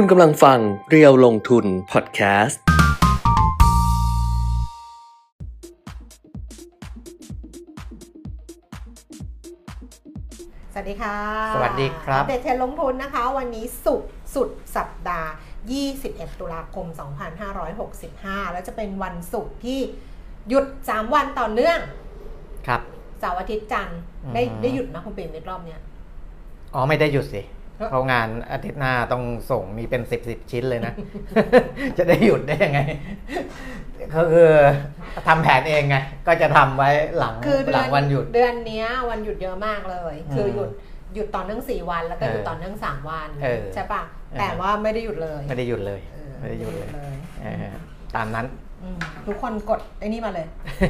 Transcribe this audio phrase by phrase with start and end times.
[0.00, 0.58] คุณกำลังฟัง
[0.90, 2.60] เรียวลงทุนพอดแคสต์
[10.72, 11.16] สวัสดีค่ะ
[11.54, 15.30] สวัสดีครับ อัปเดตเทรนด์ลงทุนนะคะ วันนี้สุกร์สุดสัปดาห์
[15.84, 16.86] 21 ตุลาคม
[17.70, 19.80] 2565 แล้วจะเป็นวันศุกร์ที่
[20.48, 21.78] หยุด 3 วันต่อเนื่อง
[22.66, 22.80] ครับ
[23.20, 24.00] เสาร์อาทิตย์จันทร์
[24.34, 25.80] ได้อือฮึได้หยุดนะคุณเปรมในรอบเนี้ย
[26.74, 27.42] อ๋อไม่ได้หยุดสิ
[27.78, 30.92] เอ้อเพราะงานอาทิตย์หน้าต้องส่งมีเป็นสิบสิบชิ้นเลยนะ
[31.98, 32.80] จะได้หยุดได้ยังไง
[34.14, 34.50] ก็คือ
[35.28, 40.70] ทำแผนเองไง ก็จะทำไว้หลังคือเดืหลัอนงวันหยุด เดือนเนี้ยวันหยุดเยอะมากเลยอืมคือหยุด
[41.14, 47.74] หยุดต่อเนื่อง4วันแล้วก็หยุดเออต่อเนื่อง3วันเออใช่ปะเออแต่ว่าไม่ได้หยุดเลย ไม่ได้หยุดเลยเออไม่ได้หยุดเลยไม่ได้หยุดเลยเออ
[48.16, 48.46] ตามนั้น
[48.82, 50.46] อืมทุกคนกดไอ้นี่มาเลย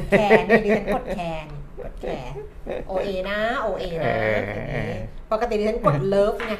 [0.09, 1.45] แคนนี่ดิฉันกดแคน
[1.83, 2.33] กดแคน
[2.87, 5.01] โอเอนะโอเอนะเอออย่างเอนี้อ
[5.31, 6.53] ปกติดิฉันกดเลิฟไง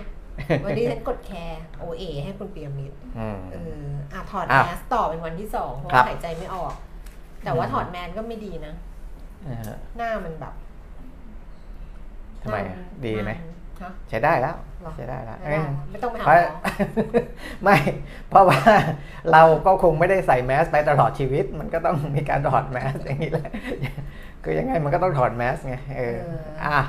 [0.66, 6.74] วันนี้ดิฉันกดแคร์โอเอให้คุณเปียมิตรอืมเอออะถอดอ้าวแมสต่อเป็นวันที่สองเพราะครัว่าบหายใจไม่ออก
[7.44, 8.74] แต่ว่าอืมถอดแมสก็ไม่ดีนะ
[9.44, 10.54] เออหน้ามันแบบ
[12.44, 13.32] ทำไมน้าอะนดีไหม
[13.82, 15.60] ฮะใช้ได้แล้วหรอใช้ได้แล้วไม่ได้
[15.92, 16.40] ไม่ต้องไปหาเพหมราะอ
[17.64, 17.78] ไม่
[18.30, 18.60] เพราะว่า
[19.32, 23.50] เราก็คงไม่ได้ใส่แมสไปตลอดชีวิต มันก็ต้องมีการถอดแมสอย่างนี้แหละ
[24.44, 26.80] คือยังไงมันก็ต้องถอดแมสไงเออเอออ่อะ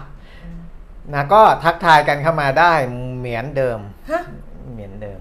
[1.14, 2.72] นะก็ทักทายกันเข้ามาได้
[3.18, 3.78] เหมือนเดิม
[4.10, 4.22] ฮะ
[4.72, 5.20] เหมือนเดิม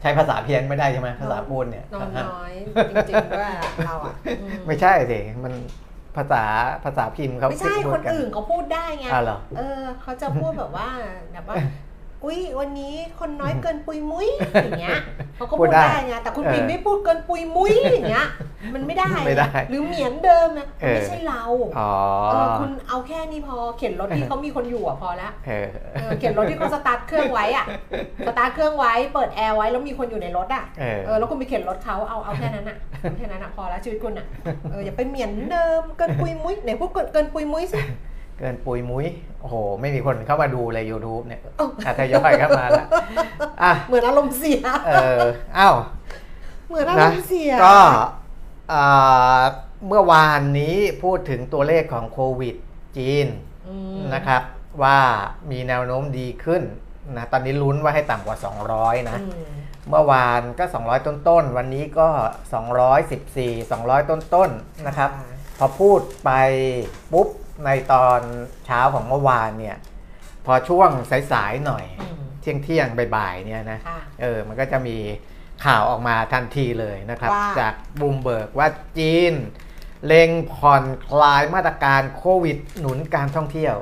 [0.00, 2.52] ใช้ภาษาเพี้ยนไม่ได้ใช่ไหมภาษาปูนเนี่ยนอนน้อย
[2.90, 3.50] จริงๆด้วย
[3.86, 5.52] เราอะอืมไม่ใช่สิมัน
[6.16, 6.42] ภาษา
[6.84, 10.88] ภาษาพิมพ์เขาไม่ใช่พูคดนกัอื่นเขาพูดได้ไงอะเหรอ เออเขาจะพูดแบบว่า
[11.32, 11.54] แบบว่า
[12.24, 14.28] อุ้ยวันนี้คนน้อยเกินปุยมุ้ย
[14.64, 14.98] อย่างเงี้ย
[15.36, 18.26] เขาก็พูพูดดได้ได้ไงแต่คุณเออปิงไม่พูดเกินปุยมุ้ยอย่างเงี้ย
[18.74, 21.42] มันไม่ได้ไม่ได้ หรือเหมียนเดิมนะเออไม่ใช่เรา
[21.78, 21.92] อ๋อ
[22.30, 27.66] เออคุณเอาแค่นี้พอเข็นรถที่เขามีคนอยู่อะพอละเออเออเข็นรถที่เขาสตาร์ทเครื่องไว้อะ
[28.26, 34.26] สตาร์ทเครื่องไว้เปิดแอร์ไว้แล้วมีคนอยู่ในรถอะเออเออแล้วคุณไปเข็นรถเขาเอาเอาแค่นั้นอะเอาแค่นั้นอะพอแล้วชีวิตคุณอะ
[34.70, 37.80] เอออย่าไปเหมียนเดิมเกินปุยมุ้ยไหนพูดเกินเกินปุยมุ้ยสิ
[38.38, 39.06] เกินปุยมุ้ย
[39.40, 42.88] โอ้โห ไม่มีคนเข้ามาดูเลย YouTube เนี่ยเอ้าอาทยอยเข้ามาแล้ว
[43.62, 45.20] อะเหมือนอารมณ์เสียเออ
[45.58, 45.76] อ้าว
[46.68, 47.78] เหมือนอารนะมณ์เสียก็
[48.72, 49.42] อ่า
[49.88, 52.54] เมื่อวานนี้พูดถึงตัวเลขของโควิด
[52.96, 53.26] จีน
[53.68, 54.42] อืมนะครับ
[54.82, 54.98] ว่า
[55.50, 56.62] มีแนวโน้มดีขึ้น
[57.16, 58.36] นะตอนนี้ลุ้นว่าให้ต่ำกว่า
[58.72, 59.54] 200 นะอืม
[59.88, 62.08] เมื่อวานก็ 200 ต้นๆวันนี้ก็
[62.90, 65.10] 214 200 ต้นๆนะครับ
[65.58, 66.30] พอพูดไป
[67.12, 67.28] ปุ๊บ
[67.64, 68.20] ในตอน
[68.66, 69.76] เช้าของเมื่อวานเนี่ย
[70.46, 70.90] พอช่วง
[71.32, 74.96] สายๆหน่อยอืมเที่ยงเที่ยงๆบ่ายๆเนี่ยนะค่ะเออมันก็จะมี
[75.64, 79.34] ข่าวออกมาทันทีเลยนะครับว่าจากบูมเบิร์กว่าจีน
[80.06, 83.74] เล็งผ่อนคลายมาตรการโควิดหนุนการท่องเที่ยว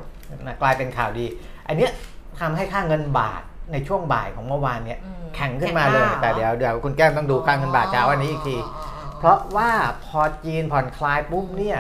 [0.46, 1.26] นะกลายเป็นข่าวดี
[1.68, 1.92] อันเนี้ย
[2.40, 8.56] ทำให้ค่าเงินบาทในช่วงบ่ายของเมื่อวานเนี่ยอืมแข็งขึ้นมาเลยแข็งมากแต่เดี๋ยวเดี๋ยวคุณแก้มต้องดูค่าเงินบาทเช้าวันนี้อีกที
[9.18, 9.70] เพราะว่า
[10.04, 11.78] พอจีนผ่อนคลายปุ๊บเนี่ย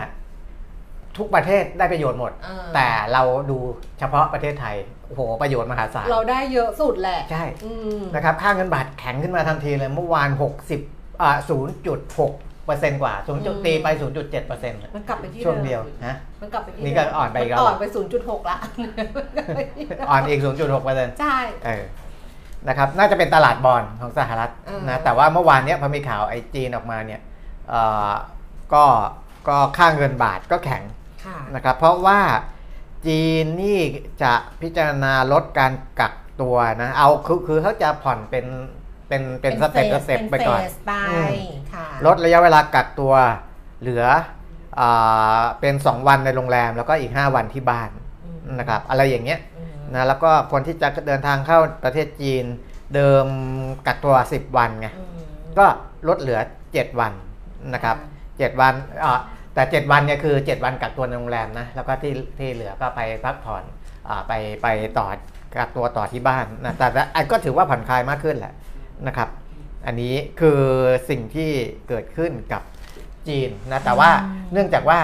[1.18, 3.58] ทุกประเทศได้ประโยชน์หมดเออแต่เราดู
[3.98, 10.28] เฉพาะประเทศไทยโอ้โหประโยชน์มหาศาลเราได้เยอะสุดแหละใช่อืมนะครับค่าเงินบาทแข็งขึ้นมาทันทีเลยเมื่อวาน
[10.74, 11.36] 60อ่า
[12.00, 17.84] 0.6เปอร์เซ็นต์กว่า0จุดตีไป0.7เปอร์เซ็นต์มันกลับไปที่ช่วงมเดียวนะมันกลับไปที่นี่ก็เดิมอ่อนไปอีกแล้วมัอ่อนไป
[18.18, 18.56] 0.6ละ
[20.10, 21.84] อ่อนอีก0.6เปอร์เซ็นต์ใช่เออ
[22.68, 27.20] นะครับน่าจะเป็นตลาดบอลของสหรัฐเออนะแต่ว่าเมื่อวานเนี้ยพอมีข่าวไอจีนออกมาเนี่ย
[27.68, 28.10] เอ่อ
[28.74, 28.84] ก็
[29.48, 31.01] ก็ค่าเงินบาทก็แข็งค่ะ
[31.54, 32.20] นะครับเพราะว่า
[33.06, 33.80] จีนนี่
[34.22, 36.12] จะพิจารณาลดการกัก
[36.42, 38.46] ตัวนะเอาคือคือเขาจะผ่อนเป็น
[39.08, 43.14] เป็นเป็นสเต็ปสเต็ปไปก่อนเป็นเฟสไปอืมค่ะลดระยะเวลากักตัว
[43.80, 44.04] เหลือ
[44.80, 47.90] อาเป็น 2 วันในโรงแรมแล้วก็อีก 5 วันที่บ้าน
[48.24, 52.44] อืมนะครับอะไรอย่างเงี้ยอืมนะแล้วก็คนที่จะเดินทางเข้าประเทศจีน
[52.94, 53.26] เดิม
[53.86, 55.24] กักตัว 10 วันไงอืม
[55.58, 55.66] ก็
[56.08, 56.38] ลดเหลือ
[56.68, 57.12] 7 วัน
[57.74, 57.96] นะครับ
[58.28, 58.74] 7 วัน
[59.04, 59.20] อ่า
[59.54, 63.64] แต่ 7 วันเนี่ยคือ 7 วันกักตัวในโรงแรมนะแล้วก็ที่ที่เหลือก็ไปพักผ่อน
[64.08, 64.32] อาไป
[64.62, 64.68] ไป
[64.98, 65.06] ต่อ
[65.54, 68.54] กักตัวต่อที่บ้านนะแต่แต่อันก็ถือว่าผ่อนคลายมากขึ้นแหละ
[69.06, 69.28] นะครับ
[69.86, 70.60] อันนี้คือ
[71.10, 71.50] สิ่งที่
[71.88, 72.62] เกิดขึ้นกับ
[73.28, 74.98] จีนนะแต่ว่าอืมเนื่องจากว่า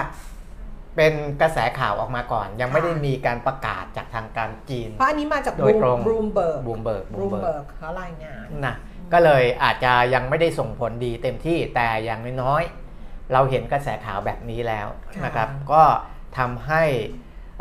[0.95, 8.75] เป็นกระแสข่าวออกมาก่อน ยังไม่ได้ค่ะมีการประกาศจากทางการจีน เพราะอันนี้มาจากโดยตรง Bloomberg Bloombergกบรูมเบิร์กเขารายงานนะ
[9.13, 12.88] ก็เลยอาจจะยังไม่ได้ส่งผลดีเต็มที่แต่อย่างน้อยๆ
[13.33, 15.81] เราเห็นกระแสข่าวแบบนี้แล้วค่ะนะครับ ก็
[16.37, 16.83] ทำให้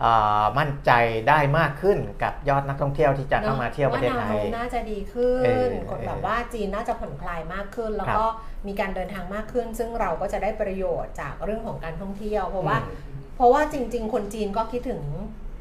[0.01, 0.93] เอ่อมั่นใจ
[1.29, 8.27] ได้มากขึ้นกับยอดนักท่องเที่ยวที่จะเข้ามาเที่ยวประเทศไทว่ายแนวโน้มน่าจะดีขึ้เอนอคนแบบว่าจีนน่าจะผ่อนคลายมากขึ้น แล้วครับก็
[8.67, 15.03] มีการเดินทางมากขึ้น ซึ่งเราก็จะได้ประโยชน์จากเรื่องของการท่องเที่ยว เพราะว่าอืมเพราะว่าจริง ๆ คนจีนก็คิดถึง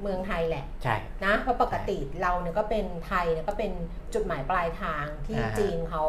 [0.01, 0.95] เมืองไทยแหละใช่
[1.25, 3.71] นะเพราะปกติเราเนี่ยก็เป็นไทยเนี่ยก็เป็น
[4.13, 6.03] จุดหมายปลายทางที่อ่าฮะจีนเขา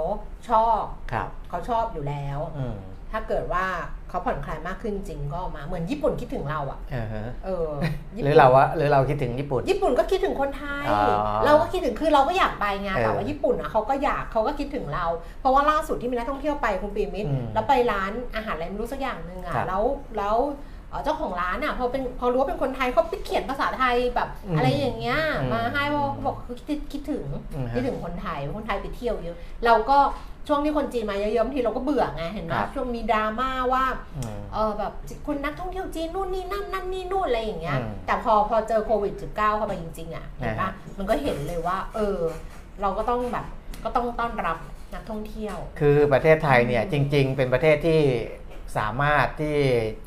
[0.49, 2.79] ชอบครับเขาชอบอยู่แล้วอืม
[3.13, 3.65] ถ้าเกิดว่า
[4.09, 7.69] เขาผ่อนคลายมากขึ้นจริงก็มาเหมือนญี่ปุ่นคิดถึงเราอะเออฮะเออ
[8.15, 15.07] ญี่หปุ่นรือเราว่าหรือเราคิดถึงญี่ปุ่น ญี่ปุ่นก็คิดถึงคนไทยอ๋อเราก็คิดถึงคือเราก็อยากไปไงเออแต่ว่าญี่ปุ่นอะเขาก็อยากเขาก็คิดถึงเรา
[15.41, 19.83] เพราะว่าล่าสุดที่มีนักท่องเที่ยวไปคุณปีมิตรอืมแล้วไปร้านอาหารอะไรไม่รู้สักอย่างหนึ่งอะครับแล้ว
[20.19, 20.37] แล้ว
[20.91, 27.25] เอ่อเจ้าของร้านอะพอเป็นพอรู้ว่าเป็นคนไทยเขาไปเขียนภาษาไทยแบบอืมอะไรอย่างเงี้ยอืมมาให้เพราะเขาบอกเขาคิดคิดถึง
[27.55, 29.99] อืมฮะคิดถึงคนไทยคนไทยไปเที่ยวเยอะเราก็
[30.49, 33.85] ช่วงที่คนจีนมาเยอะๆบางทีเราก็เบื่อไงเห็นไหมครับช่วงมีดราม่าว่า
[34.17, 34.93] อืมเออแบบ
[35.27, 42.19] คุณนักท่องเที่ยวจีนนู่นนี่นั่นนั่นนี่นู่นอะไรอย่างเงี้ย อืมแต่พอพอเจอโควิด -19 เข้าไปจริงๆอะเห็นนะปะฮะ มันก็เห็นเลยว่า เออ
[42.81, 43.47] เราก็ต้องแบบ
[43.85, 44.59] ก็ต้องต้อนรับ
[44.95, 48.00] นักท่องเที่ยว คือประเทศไทยเนี่ยจริง ๆ เป็นประเทศที่
[48.79, 49.56] สามารถที่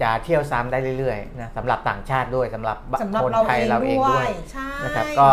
[0.01, 5.29] จะเที่ยวซ้ำได้เรื่อยๆนะสำหรับต่างชาติด้วยสำหรับสำหรับคนเราไทยเองเราเองด้วด้วยย ใช่ นะครับก็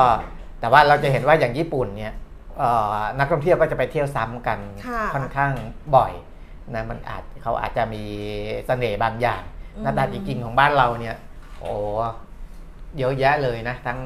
[0.60, 2.27] แต่ว่าเราจะเห็นว่าอย่างญี่ปุ่นเนี่ยเอ่อ
[3.18, 5.52] นักท่องเที่ยวก็จะไปเที่ยวซ้ำกันค่ะค่อนข้าง
[5.96, 6.12] บ่อย
[6.74, 8.04] นะมันอาจเขาอาจจะมี
[8.66, 9.42] เสน่ห์บางอย่าง
[9.76, 11.16] อืมนะแต่จริงๆของบ้านเราเนี่ย
[11.60, 11.72] โอ้
[12.98, 14.00] เยอะแยะเลยนะ ทั้ง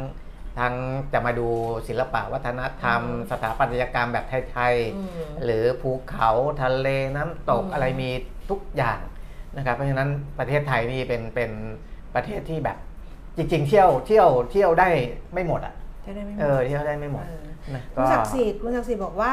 [0.58, 0.74] ทั้ง
[1.12, 1.48] จะมาดู
[1.88, 3.00] ศิลปะวัฒนธรรม
[3.30, 8.10] สถาปัตยกรรมแบบไทยอืมๆหรือภูเขาทะเลน้ำตกอืมอะไรมี
[8.50, 9.00] ทุกอย่าง
[9.56, 10.08] นะครับ เพราะฉะนั้น
[10.38, 11.50] ประเทศไทยนี่เป็นเป็น
[12.14, 12.78] ประเทศที่แบบ
[13.36, 14.88] จริง ๆ เที่ยวเที่ยวเที่ยวได้
[15.32, 17.51] ไม่หมดอะจะได้ไม่หมเอดอเที่ยวได้ไม่หมดเออนะ
[17.94, 19.32] คุณศักดิ์สิทธิ์คุณศักดิ์สิทธิ์บอกว่า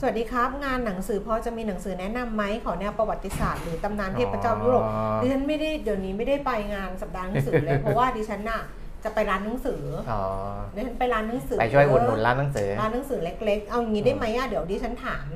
[0.00, 8.62] สวัสดีครับ งานหนังสือพอจะมีหนังสือแนะนำไหมขอแนวประวัติศาสตร์หรือตำนานเทพเจ้ายุโรปอ๋อดิฉันไม่ได้เดี๋ยวนี้ไม่ได้ไปงานสัปดาห์หนังสือเลยเพราะว่าดิฉันน่ะ
[9.04, 10.22] จะไปร้านหนังสืออ๋อ
[10.74, 15.26] ดิฉันไปร้านหนังสือ ไปช่วยอุดหนุนร้านหนังสือ ร้านหนังสือเล็กๆ เอางี้ได้ไหมอะเดี๋ยวดิฉันถาม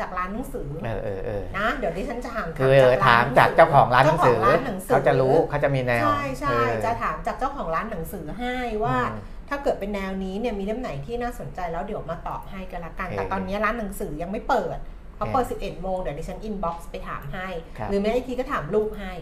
[0.00, 2.76] จากร้านหนังสือเออเออเออนะ เดี๋ยวดิฉันจะถามคือ
[3.06, 14.78] ถามจากเจ้าของร้านหนังสือเจ้าของร้านหนังสือเขาจะรู้เขาจะมีแนว ใช่ใช่เออจะถามจากเจ้าของร้านหนังสือให้ว่าอืม ถ้าเกิดเป็นแนวนี้เนี่ยมีเล่มไหนที่น่าสนใจแล้วเดี๋ยวมาตอบให้กันละกันโอเคแต่ตอนนี้ร้านหนังสือยังไม่เปิด
[15.16, 17.46] เขาเปิดโอเค11 โมงเดี๋ยวดิฉัน inbox ไปถามให้
[17.78, 19.12] ครับหรือไม่ไอ้ทีก็ถามลูกให้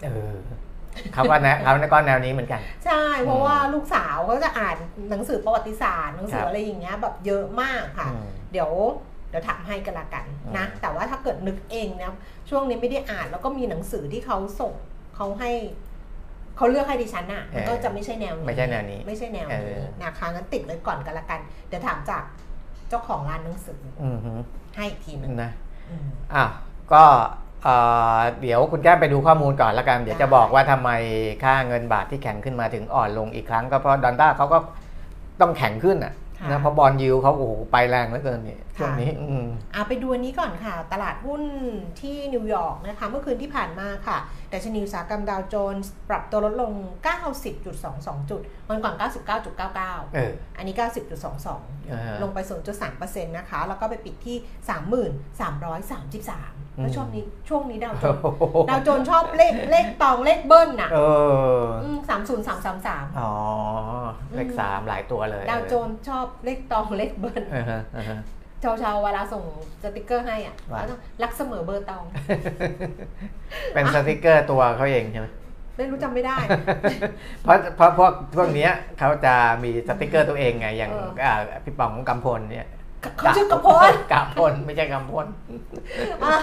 [0.00, 0.36] เออ
[1.14, 4.76] เขาก็แนวเขาก็แนวนี้เหมือนกัน ใช่เพราะว่าลูกสาวเขาจะอ่าน
[5.10, 8.70] หนังสือประวัติศาสตร์หนังสืคอรับอะไรอย่างเงี้ยแบบเยอะมากค่ะอืมเดี๋ยว
[9.30, 10.24] เดี๋ยวถามให้กันละกัน
[10.58, 12.14] นะอืมแต่ว่าถ้าเกิดนึกเองนะ
[12.50, 14.72] ช่วงนี้ไม่ได้อ่านแล้วก็มีหนังสือที่เขาส่ง
[15.16, 15.50] เขาให้
[16.60, 22.22] เขาเลือกให้ดิฉันอะมันก็จะไม่ใช่แนวนี้ไม่ใช่แนวนี้ ไม่ใช่แนวเอนี้อนะคะงั้นติดไว้ก่อนกันละกัน เดี๋ยวถามจาก
[22.88, 24.32] เจ้าของร้านหนังสืออืมฮึ
[24.76, 25.50] ให้อีกทีหนึงนะ
[25.90, 26.50] อืมอ้าว
[26.92, 27.02] ก็
[27.62, 27.74] เอ่
[28.16, 30.90] อเดี๋ยวคุณแก้มไปดูข้อมูลก่อนละกัน เดี๋ยวจะบอกว่าทำไม
[31.44, 34.58] ค่าเงินบาทที่แข็งขึ้นมาถึงอ่อนลงอีกครั้ง ก็เพราะดอลลาร์เขาก็
[35.40, 41.42] ต้องแข็งขึ้นอะค่ะ นะเพราะบอลยูเขาโอ้โหไปแรงเหลือเกินนี่ช่วงค่ะนี้อืมเอาไปดูอันนี้ก่อนค่ะ ตลาดหุ้น
[42.00, 44.18] ที่นิวยอร์กนะคะเมื่อคืนที่ผ่านมาค่ะ
[44.52, 46.72] ดัชนีอุตสาหกรรมดาวโจนส์ปรับตัวลดลง
[47.50, 48.94] 90.22 จุดวันก่อน
[49.54, 52.38] 99.99เอออันนี้ 90.22อ่าฮะลงไป
[52.82, 54.36] 0.3%นะคะ แล้วก็ไปปิดที่
[55.50, 58.20] 3333 แล้วช่วงนี้ช่วงนี้ดาวโจนส์
[58.70, 60.98] ดาวโจนส์ชอบเลขเลขตองเลขเบิ้ลน่ะเอ
[61.60, 61.62] อ
[62.08, 63.32] สามศูนย์สามสามสามอ๋อ
[64.36, 68.20] เลขสามหลายตัวเลย ดาวโจนส์ชอบเลขตองเลขเบิ้ลเออฮะเออฮะ
[68.62, 69.42] ชาวชาวๆเวลาส่ง
[69.82, 72.04] สติกเกอร์ให้อะว่าแล้วต้องรักเสมอเบอร์ตอง
[73.74, 75.28] เป็นสติกเกอร์ตัวเขาเองใช่ไหม
[75.76, 76.36] ไม่รู้จำไม่ได้
[77.42, 79.34] เพราะเพราะพวกพวกเนี้ยเขาจะ
[79.64, 81.34] มีสติกเกอร์ตัวเองไงอย่างเอออ่า
[81.64, 82.66] พี่ป๋องกำพลเนี่ย
[83.18, 85.26] เขาชื่อกระพลกำพลไม่ใช่กำพล
[86.22, 86.36] อะ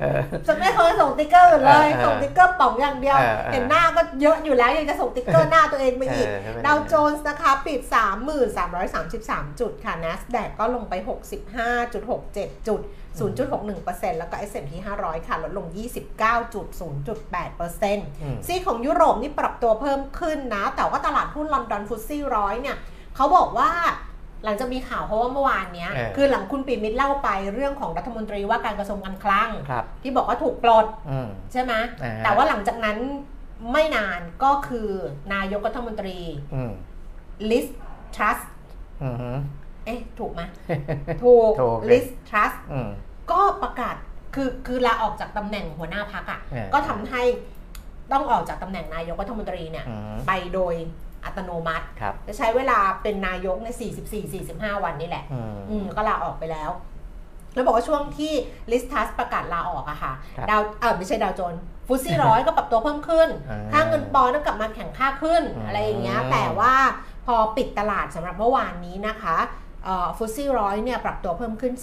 [0.00, 7.80] เออจะไม่เคยส่งสติกเกอร์เลยเออส่งสติกเกอร์ป่องอย่างเดียวเออเออเห็นหน้าก็เยอะอยู่แล้วยังจะส่งสติกเกอร์หน้าตัวเองไปอีกเออไม่เป็นไรดาวโจนส์นะคะ ปิด
[8.70, 10.94] 3,333 จุดค่ะ NASDAQ ก็ลงไป
[11.60, 12.80] 65.67 จุด
[13.20, 15.82] 0.61%แล้วก็ S&P 500 ค่ะ ลดลง 29.08%
[18.22, 22.76] อืมซีกของยุโรปนี่ปรับตัวเพิ่มขึ้นนะ แต่ว่าตลาดหุ้นลอนดอนฟุตซี่ร้อยเนี่ย
[23.16, 23.70] เขาบอกว่า
[24.46, 31.72] หลังจากมีข่าวเพราะว่าเมื่อวานเนี้ย เออคือหลังคุณปีมิตรเล่าไปเรื่องของรัฐมนตรีว่าการกระทรวงการคลัง ครับ ที่บอกว่าถูกปลดอืม ใช่ไหม
[32.02, 32.98] อ่าแต่ว่าหลังจากนั้น
[33.72, 34.88] ไม่นานก็คือ
[35.34, 36.18] นายกรัฐมนตรี
[36.54, 36.72] อืม
[37.50, 37.66] ลิส
[38.16, 38.38] ทรัส
[39.02, 39.30] อืมฮึ
[39.84, 40.42] เอ๊ะถูกไหม
[41.24, 42.88] ถูกถูกเลยลิสทรัส อืม
[43.30, 43.96] ก็ประกาศ
[44.34, 47.22] คือคือลาออกจากตำแหน่งหัวหน้าพักอะ เออ ก็ทำให้
[48.12, 50.74] ต้องออกจากตำแหน่งนายกรัฐมนตรีเนี่ย อืม ไปโดย
[51.26, 53.68] อัตโนมัติ ครับ จะใช้เวลาเป็นนายกใน
[54.26, 56.70] 44-45 วันนี่แหละ อืม อืมก็ลาออกไปแล้ว
[57.54, 58.32] แล้วบอกว่าช่วงที่
[58.70, 66.74] ลิสทัสประกาศลาออกอะค่ะ ครับดาวเออไม่ใช่ดาวโจนส์ฟุตซี่ร้อยก็ปรับตัวเพิ่มขึ้น อ่าค่าเงินปอนด์ก็กลับมาแข็งค่าขึ้นอืม อะไรอย่างเงี้ย แต่ว่า
[67.26, 69.36] พอปิดตลาดสำหรับเมื่อวานนี้นะคะ
[70.16, 71.74] ฟุตซี่ร้อยเนี่ยปรับตัวเพิ่มขึ้น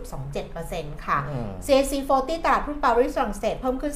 [0.00, 3.94] 18.0.27%ค่ะอืม CAC 40 ตลาดหุ้นปารีสฝรั่งเศสเพิ่มขึ้น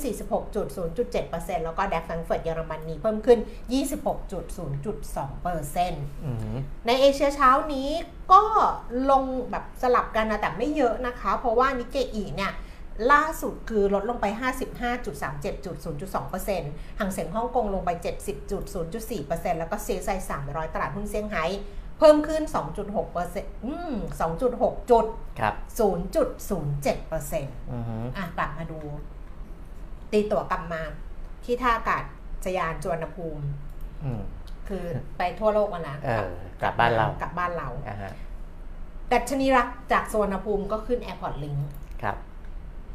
[0.82, 3.38] 46.0.7%แล้วก็ดัคแฟรงก์เฟิร์ตเยอรมนีเพิ่มขึ้น
[3.72, 7.88] 26.0.2%อืมในเอเชียเช้านี้
[8.32, 8.42] ก็
[9.10, 12.54] ลงแบบสลับกันนะแต่ไม่เยอะนะคะ เพราะว่านิเกอีเนี่ย
[13.12, 17.90] ล่าสุดคือลดลงไป 55.37.0.2%ห่างเสียงฮ่องกงลงไป
[18.74, 20.10] 70.0.4%แล้วก็เซียไซ
[20.42, 21.44] 300 ตลาดหุ้นเซี่ยงไฮ้
[21.98, 22.42] เพิ่มขึ้น
[23.04, 23.92] 2.6%อืม
[24.40, 25.06] 2.6 จุด
[25.40, 28.78] ครับ 0.07%อืมอะกลับมาดู
[30.12, 30.82] ตีตั๋วกลับมา
[31.44, 32.02] ที่ท่าอากาศ
[32.56, 33.44] ยานจวนภูมิ
[34.04, 34.22] อืม
[34.68, 34.84] คือ
[35.18, 36.30] ไปทั่วโลกมาแล้วเออ
[36.62, 38.12] กลับบ้านเรา กลับบ้านเราอ่าฮะ
[39.12, 41.56] ดัชนีรักจากสวนภูมิก็ขึ้นแอร์พอร์ตลิง
[42.02, 42.16] ครับ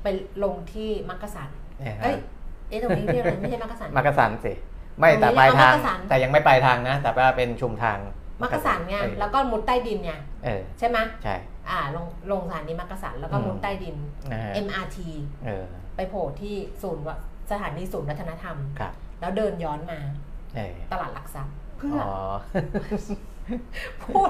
[0.03, 0.07] ไป
[0.43, 1.49] ลงที่มักกะสัน
[1.81, 2.15] อ่าฮะเอ้ย
[2.69, 4.53] เอ๊ะตรงนี้เรียกอะไรไม่ใช่มักกะสัน มักกะสันสิ
[4.99, 7.97] ไม่ตรงนี้แต่ปลายทางมักกะสันแต่ยังไม่ปลายทางนะ แต่ว่าเป็นชุมทาง
[8.41, 10.11] มักกะสันไงเออแล้วก็มุดใต้ดินไง
[10.45, 11.35] เออใช่ไหมใช่
[11.69, 13.95] อ่าลงลงสถานีมักกะสันแล้วก็อืมมุดใต้ดิน
[14.31, 14.97] นะฮะ MRT
[15.45, 15.65] เออ
[15.95, 17.17] ไปโผล่ที่ศูนย์วะ
[17.51, 19.99] สถานีศูนย์วัฒนธรรมครับแล้วเดินย้อนมา
[20.55, 22.15] เออตลาดหลักทรัพย์เพื่ออ๋อ
[24.03, 24.29] พูด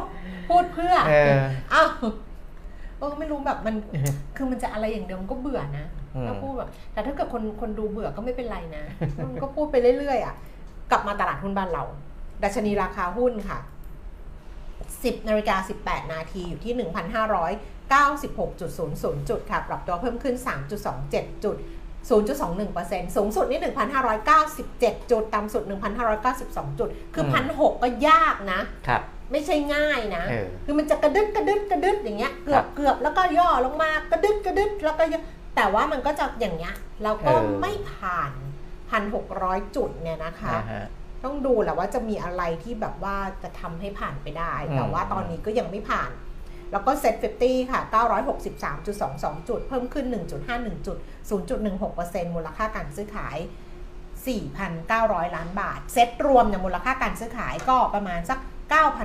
[0.50, 1.36] พูดเพื่อเออ
[1.74, 1.89] อ้าว
[3.00, 3.75] เออไม่รู้แบบมัน
[4.36, 5.86] คือมันจะอะไรอย่างเดียวมันก็เบื่อนะ
[6.16, 8.84] อืมถ้าพูดแบบแต่ถ้าเกิดคนคนดูเบื่อก็ไม่เป็นไรนะ
[9.25, 10.36] มันก็พูดไปเรื่อยๆอะ
[10.92, 11.84] กลับมาตลาดหุ้นบ้านเรา
[12.44, 13.60] ดัชนีราคาหุ้นค่ะ
[15.03, 15.55] 10นาฬิกา
[15.86, 20.36] 18 นาทีอยู่ที่ 1,596.00 จุดค่ะ ปรับตัวเพิ่มขึ้น
[20.89, 21.58] 3.27 จุด
[22.10, 23.60] 0.21%สูงสุดนี่
[24.36, 25.63] 1,597 จุด ต่ำสุด
[26.22, 35.22] 1,592 จุด คืออืมพันหกก็ยากนะ ครับ ไม่ใช่ง่ายนะเออคือมันจะกระดึดกระดึดกระดึดอย่างเงี้ย เกือบครับเกือบแล้วก็ย่อลงมากระดึดกระดึดแล้วก็ย่อ
[35.55, 38.31] แต่ว่ามันก็จะอย่างเงี้ย แล้วก็เออไม่ผ่าน
[38.89, 40.86] พันหกร้อยจุดเนี่ยนะคะนะฮะ
[41.24, 46.12] ต้องดูแหละว่าจะมีอะไรที่แบบว่าจะทำให้ผ่านไปได้อืมแต่ว่าตอนนี้ก็ยังไม่ผ่าน
[46.72, 47.82] แล้วก็เซ็ต50 ค่ะ
[48.66, 50.98] 963.22 จุด เพิ่มขึ้น 1.51 จุด
[51.30, 53.38] 0.16%มูลค่าการซื้อขาย
[54.56, 58.40] 4,900 ล้านบาท เซ็ตรวมเนี่ยมูลค่าการซื้อขายก็ประมาณสัก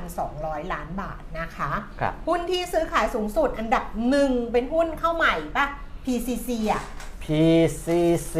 [0.04, 5.66] 9,200 ล้านบาทนะคะครับหุ้นที่ซื้อขายสูงสุดอันดับหนึ่งเป็นหุ้นเข้าใหม่ปะ
[6.04, 6.83] PCC อะ
[7.25, 8.37] PCC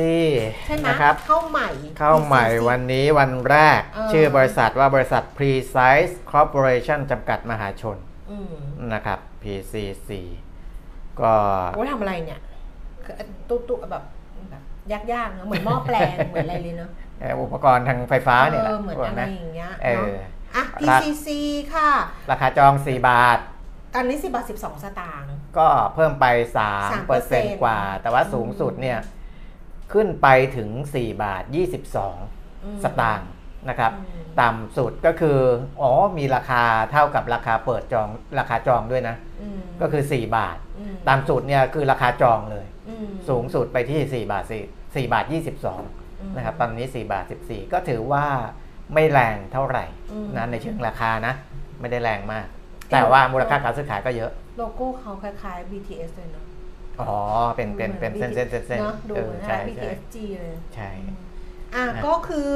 [0.67, 7.97] ใช่ไหมนะครับเข้าใหม่ เข้าใหม่ PCC วันนี้วันแรก เออ ชื่อบริษัทว่าบริษัท Precise Corporation จำกัดมหาชน
[8.31, 8.55] อืม
[8.93, 10.11] นะครับ PCC
[11.21, 11.35] ก็
[11.75, 12.41] โอ้ยทำอะไรเนี่ย
[13.05, 13.15] คือ
[13.49, 14.05] ตุ๊ตุ๊แบบ
[14.51, 14.63] แบบ
[15.13, 20.07] ยากๆนะเหมือนหม้อแปลงเหมือนอะไรเลยเนาะเอ่ออุปกรณ์ทางไฟฟ้าเนี่ยแหละออเหมือนพวกอะไรนะ อย่างเงี้ยเอเนาะ
[20.55, 21.29] อ อะรัก PCC
[21.75, 21.91] ค่ะ
[22.31, 23.39] ราคาจอง 4 บาท
[23.95, 26.91] ตอนนี้สิบาทสิบสองสตางค์ ก็เพิ่มไป3%
[27.51, 28.99] 3%กว่า แต่ว่าสูงสุดเนี่ย
[29.93, 33.29] ขึ้นไปถึง 4 บาทอืม22 สตางค์
[33.69, 35.39] นะครับอืมต่ำสุดก็คือ
[35.81, 38.09] อ๋อมีราคาเท่ากับราคาเปิดจอง
[38.39, 44.53] ราคาจองด้วยนะอืมก็คือ 4 บาทอืมต่ำสุดเนี่ยคือราคาจองเลยอืมสูงสุดไปที่ 4 บาท4
[44.95, 45.43] 4บาทอืม
[45.95, 48.25] 22 นะครับ ตอนนี้ 4 บาท 14 ก็ถือว่า
[48.95, 51.35] ไม่แรงเท่าไหร่อืมนะในเชิงราคานะ
[51.81, 52.47] ไม่ได้แรงมาก
[52.91, 56.45] แต่ว่ามูลค่าการซื้อขายก็เยอะ โลโก้เขาคล้ายๆ BTS เลยเนาะ
[57.01, 57.17] อ๋อ
[57.57, 60.91] เป็นเป็นเป็นเส้นเส้นเส้นเส้นเนาะดูเอเหอมือนใช่อะไรใช่ BTSG เลยใช่
[61.75, 62.51] อะนะก็คือ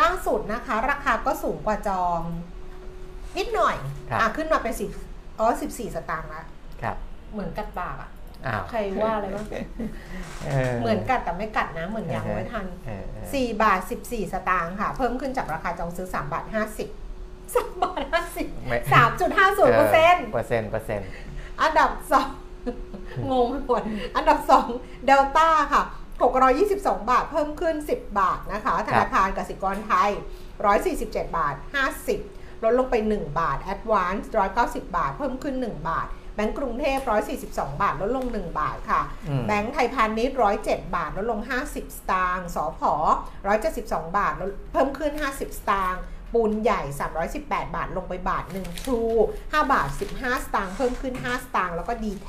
[0.00, 2.20] ล่าสุดนะคะ ราคาก็สูงกว่าจอง
[3.38, 3.76] นิดหน่อย
[4.10, 4.90] ครับอะขึ้นมาเป็นสิบ
[5.38, 6.44] อ๋อสิบสี่สตางค์ละ
[6.82, 6.96] ครับ
[7.32, 8.10] เหมือนกัดปากอะ
[8.46, 9.46] อ้าวใครว่าอะไรบ้าง
[10.80, 16.88] เหมือนกัดแต่ไม่กัดนะ เหมือนยังไม่ทันเออเออสี่บาทสิบสี่สตางค์ค่ะ เพิ่มขึ้นจากราคาจองซื้อสามบาทห้าสิบ
[17.54, 21.08] สามบาทห้าสิบไม่ สามจุดห้าศูนย์เปอร์เซ็นต์เปอร์เซ็นต์เปอร์เซ็นต์
[21.62, 22.28] อันดับสอง
[23.30, 23.82] งงไปหมด
[24.16, 24.66] อันดับสอง
[25.06, 25.82] เดลต้าค่ะ
[26.46, 30.10] 622 บาทเพิ่มขึ้น 10 บาทนะคะ ธนาคารกสิกรไทย
[30.72, 31.54] 147 บาท
[32.08, 34.22] 50 ลดลงไป 1 บาท Advance
[34.58, 36.98] 190 บาท เพิ่มขึ้น 1 บาท แบงก์กรุงเทพ
[37.40, 42.80] 142 บาท ลดลง 1 บาทค่ะ อืม แบงก์ไทยพาณิชย์ 107 บาท ลดลง 50 สตางค์สพ
[43.50, 46.82] 172 บาทลดเพิ่มขึ้น 50 สตางค์ ปูนใหญ่
[47.28, 49.00] 318 บาทลงไปบาทหนึ่งทรู
[49.38, 52.28] 5บาท 15 สตางค์เพิ่มขึ้น 5 สตางค์แล้วก็ d t แท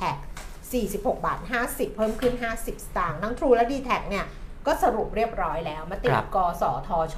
[0.72, 0.96] 46
[1.26, 4.26] บาท 50 เพิ่มขึ้น 50 สตางค์ทั้ง True และ d t แทเนี่ย
[4.66, 7.16] ก็สรุปเรียบร้อยแล้วมติครับกสทช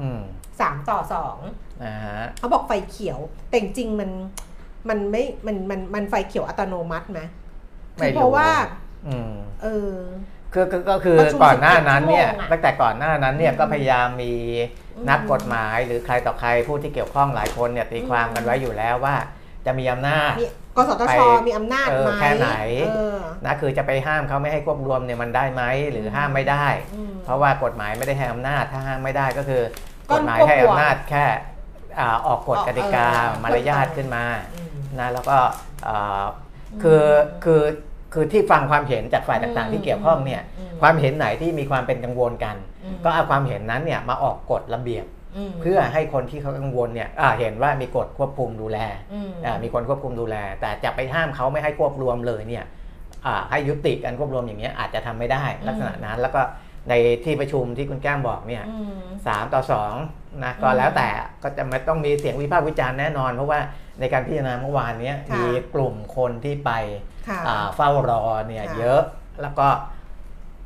[0.00, 0.20] อืม
[0.58, 0.98] 3ต่อ
[1.84, 4.10] นะฮะ2เขาบอกไฟเขียว แต่จริงๆมัน
[4.88, 7.20] มันไม่มันมันมันไฟเขียวอัตโนมัติไหม
[7.96, 8.48] ไม่คือเพราะว่า
[9.08, 9.94] อืมเออ
[10.54, 14.32] คือก็ก็คือประชุมก่อนหน้านั้นเนี่ย17ชั่วโมงอะตั้งแต่ก่อนหน้านั้นเนี่ยอืมก็พยายามมี
[14.96, 19.16] อืมนักกฎหมาย หรือใครต่อใครผู้ที่เกี่ยวข้องหลายคนเนี่ยตีความกันไว้อยู่แล้วว่า
[19.66, 21.12] จะมีอำนาจ มีกสทช ไป
[21.46, 22.50] มีอำนาจเออไหมแค่ไหน
[22.90, 25.62] เออนะคือจะไปห้ามเขาไม่ให้ควบรวมเนี่ยมันได้ไหม
[25.92, 29.62] หรือห้ามไม่ได้ อืม เพราะว่ากฎหมายไม่ได้ให้อำนาจถ้าห้ามไม่ได้ก็คือ
[30.10, 31.24] ก็กฎหมายควบให้รวมอำนาจแค่
[31.98, 34.24] อ่าออกกฎออกกติกาเออ มารยาทขึ้นมา
[34.54, 35.38] อืม นะแล้วก็
[35.84, 36.22] เอ่อ
[36.82, 37.04] คือ
[37.44, 37.62] คือ
[38.16, 45.06] คือที่ฟังความเห็นจากฝ่ายต่างอืมๆที่เกี่ยวข้องเนี่ยอืมความเห็นไหนที่มีความเป็นกังวลกันอืมก็เอาความเห็นนั้นเนี่ยมาออกกฎระเบียบ
[45.48, 48.78] มเพื่อให้คนที่เขากังวลเนี่ยอ่าเห็นว่ามีกฎควบคุมดูแล
[49.12, 52.64] อืมอ่ามีคนควบคุมดูแล แต่จะไปห้ามเขาไม่ให้ควบรวมเลยเนี่ย
[53.26, 56.42] อ่าให้ยุติการควบรวมอย่างเงี้ยอาจจะทำไม่ได้ลักษณะนั้นแล้วก็
[56.88, 59.94] ในที่ประชุมที่คุณแก้มบอกเนี่ยอืมสามต่อสอง
[60.44, 61.08] นะก็อืมแล้วแต่
[61.42, 63.60] ก็จะไม่ต้องมีเสียงวิพากษ์วิจารณ์แน่นอน เพราะว่า
[64.00, 66.70] ในการพิจารณาเมื่อวานเนี้ยค่ะมีกลุ่มคนที่ไป
[67.28, 69.00] ค่ะอ่าเฝ้ารอเนี่ยค่ะเยอะ
[69.42, 69.68] แล้วก็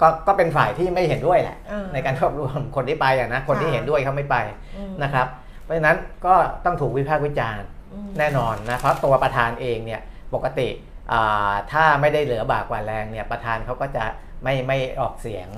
[0.00, 4.36] ก็ก็เป็นฝ่ายที่ไม่เห็นด้วยแหละเออในการควบรวมคนที่ไปอะนะคนที่ค่ะเห็นด้วยเขาไม่ไป
[4.76, 5.26] อืมนะครับ
[5.62, 5.96] เพราะฉะนั้น
[6.26, 6.34] ก็
[6.64, 10.00] ต้องถูกวิพากษ์วิจารณ์อืมแน่นอนนะเพราะตัวประธานเองเนี่ย
[10.34, 10.68] ปกติ
[11.12, 14.04] อ่าถ้าไม่ได้เหลือบากกว่าแรงเนี่ยประธานเขาก็จะ
[14.44, 15.48] ไม่ไม่ออกเสียง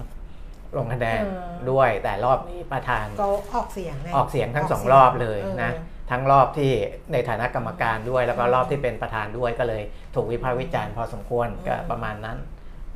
[0.77, 5.73] ลงคะแนนเออด้วยแต่รอบนี้ประธานก็ออกเสียงไงออกเสียงทั้งกสองสียรอบเลยออนะ
[6.11, 6.73] ทั้งรอบที่
[7.13, 9.83] ในฐานะกรรมการด้วย แล้วก็รอบที่เป็นประธานด้วยก็เลย
[10.15, 12.39] ถูกวิพากษ์วิจารณ์พอสมควรก็ประมาณนั้น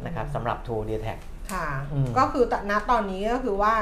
[0.06, 1.18] นะครับสำหรับ True d e t a c
[1.52, 3.74] ค่ะอืมก็คือตณตอนนี้ก็คือว่า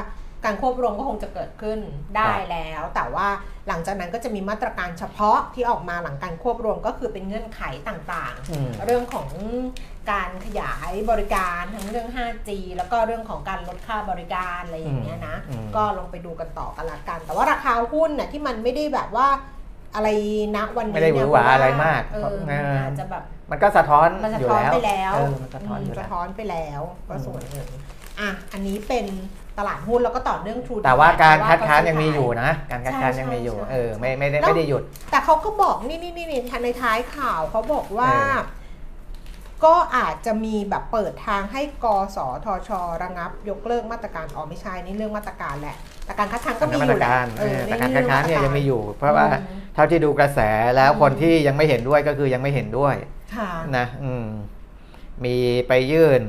[0.45, 1.79] การควบรวมก็คงจะเกิดขึ้น
[2.15, 3.27] ได้ครับแล้ว แต่ว่า
[3.67, 9.27] หลังจากนั้นก็จะมีมาตรการเฉพาะที่ออกมาหลังการควบรวมก็คือเป็นเงื่อนไขต่างอืมๆเรื่องของ
[10.11, 19.27] การขยายบริการทั้งเรื่อง 5G แล้วก็เรื่องของการลดค่าบริการอะไรอย่างเงี้ยนะอืมก็ลองไปดูกันต่อกันละกัน แต่ว่าราคาหุ้นน่ะที่มันไม่ได้แบบว่า
[19.95, 20.09] อะไร
[20.57, 27.67] นะวันนี้ไม่ได้หวือหวาเนี่อะไรมากเออเออมันอาจจะแบบมันก็สะท้อนมันสะอยู่ท้อนแล้วไปแล้วเออมันสะท้อนอยู่มแล้สะวท้อนไปแล้วก็อืมส่วนหนึ่ง
[28.19, 29.05] อะอันนี้เป็น
[29.57, 38.37] ตลาดหุ้นแล้วก็ต่อเนื่อง True แต่ว่า Direct การเพะคัดค้านก็ยังมีอยู่ซื้ขนะ การคัดค้านใช่ยังมีอยู่ใช่เออไม่ไม่ได้แล้วไม่ได้หยุด แต่เขาก็บอกนี่นี่นี่นี่ในท้ายข่าวเขาบอกว่าเออ
[39.63, 41.85] ก็อาจจะมีแบบเปิดทางให้ก
[42.15, 42.69] สทช
[43.03, 50.39] ระงับ ยกเลิกมาตรการอ๋อไม่ใช่นี่เรื่องมาตรการแหละแต่การคัดค้านก็มีอมาตยู่รแหละการเออแต่การคัดค้านเนี่ยยังมีอยู่ เพราะว่าอืมเท่าที่ดูกระแส
[50.75, 52.95] แล้วอืมคนที่ยังไม่เห็นด้วยก็คือยังไม่เห็นด้วย
[53.35, 54.27] ค่ะนะอืม
[55.25, 55.35] มี
[55.67, 56.21] ไปยื่น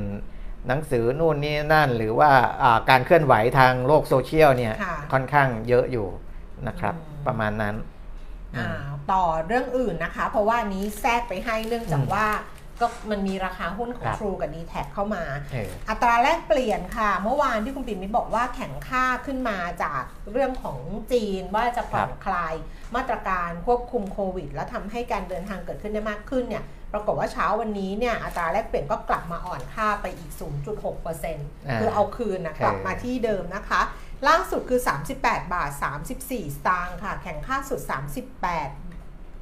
[0.67, 2.31] หนังสือนู่นนี่นั่น หรือว่า
[2.63, 6.07] อ่าการเคลื่อนไหวทางโลกโซเชียลเนี่ยค่ะค่อนข้างเยอะอยู่
[6.67, 7.75] นะครับอืมประมาณนั้น
[8.55, 8.73] อือ่าม
[9.11, 12.27] ต่อเรื่องอื่นนะคะ เพราะว่านี้แทรกไปให้เนื่องจากอืมว่า
[12.81, 20.79] ก็มันมีราคาหุ้นของครับ True กับ d t แทเข้ามาเอออัตราแลกเปลี่ยนค่ะ เมื่อวานที่คุณปิ่มมิตรบอกว่าแข็งค่าขึ้นมาจากเรื่องของ
[21.11, 22.53] จีนว่าจะผ่อนคลาย
[22.95, 30.31] มาตรการควบคุมโควิด แล้วทำให้การเดินทางเกิดขึ้นได้มากขึ้นเนี่ยปรากฏว่าเช้าวันนี้เนี่ยอัตราแลกเปลี่ยนก็กลับมาอ่อนค่าไปอีก
[31.05, 33.81] 0.6%คือเอาคืนนะกลับมาที่เดิมนะคะ
[34.27, 34.81] ล่าสุดคือ
[35.17, 35.71] 38 บาท
[36.09, 36.31] 34 ส
[36.67, 37.81] ตางค์ค่ะ แข่งค่าสุด
[38.37, 38.86] 38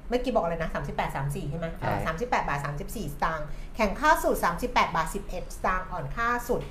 [0.10, 6.62] เมื่อกี้บอกอะไรนะ 38 34 ใช่ไหมเออใช่38บาท 34 สตางค์ แข่งค่าสุด 38 บาท 11 สตางค์ อ่อนค่าสุด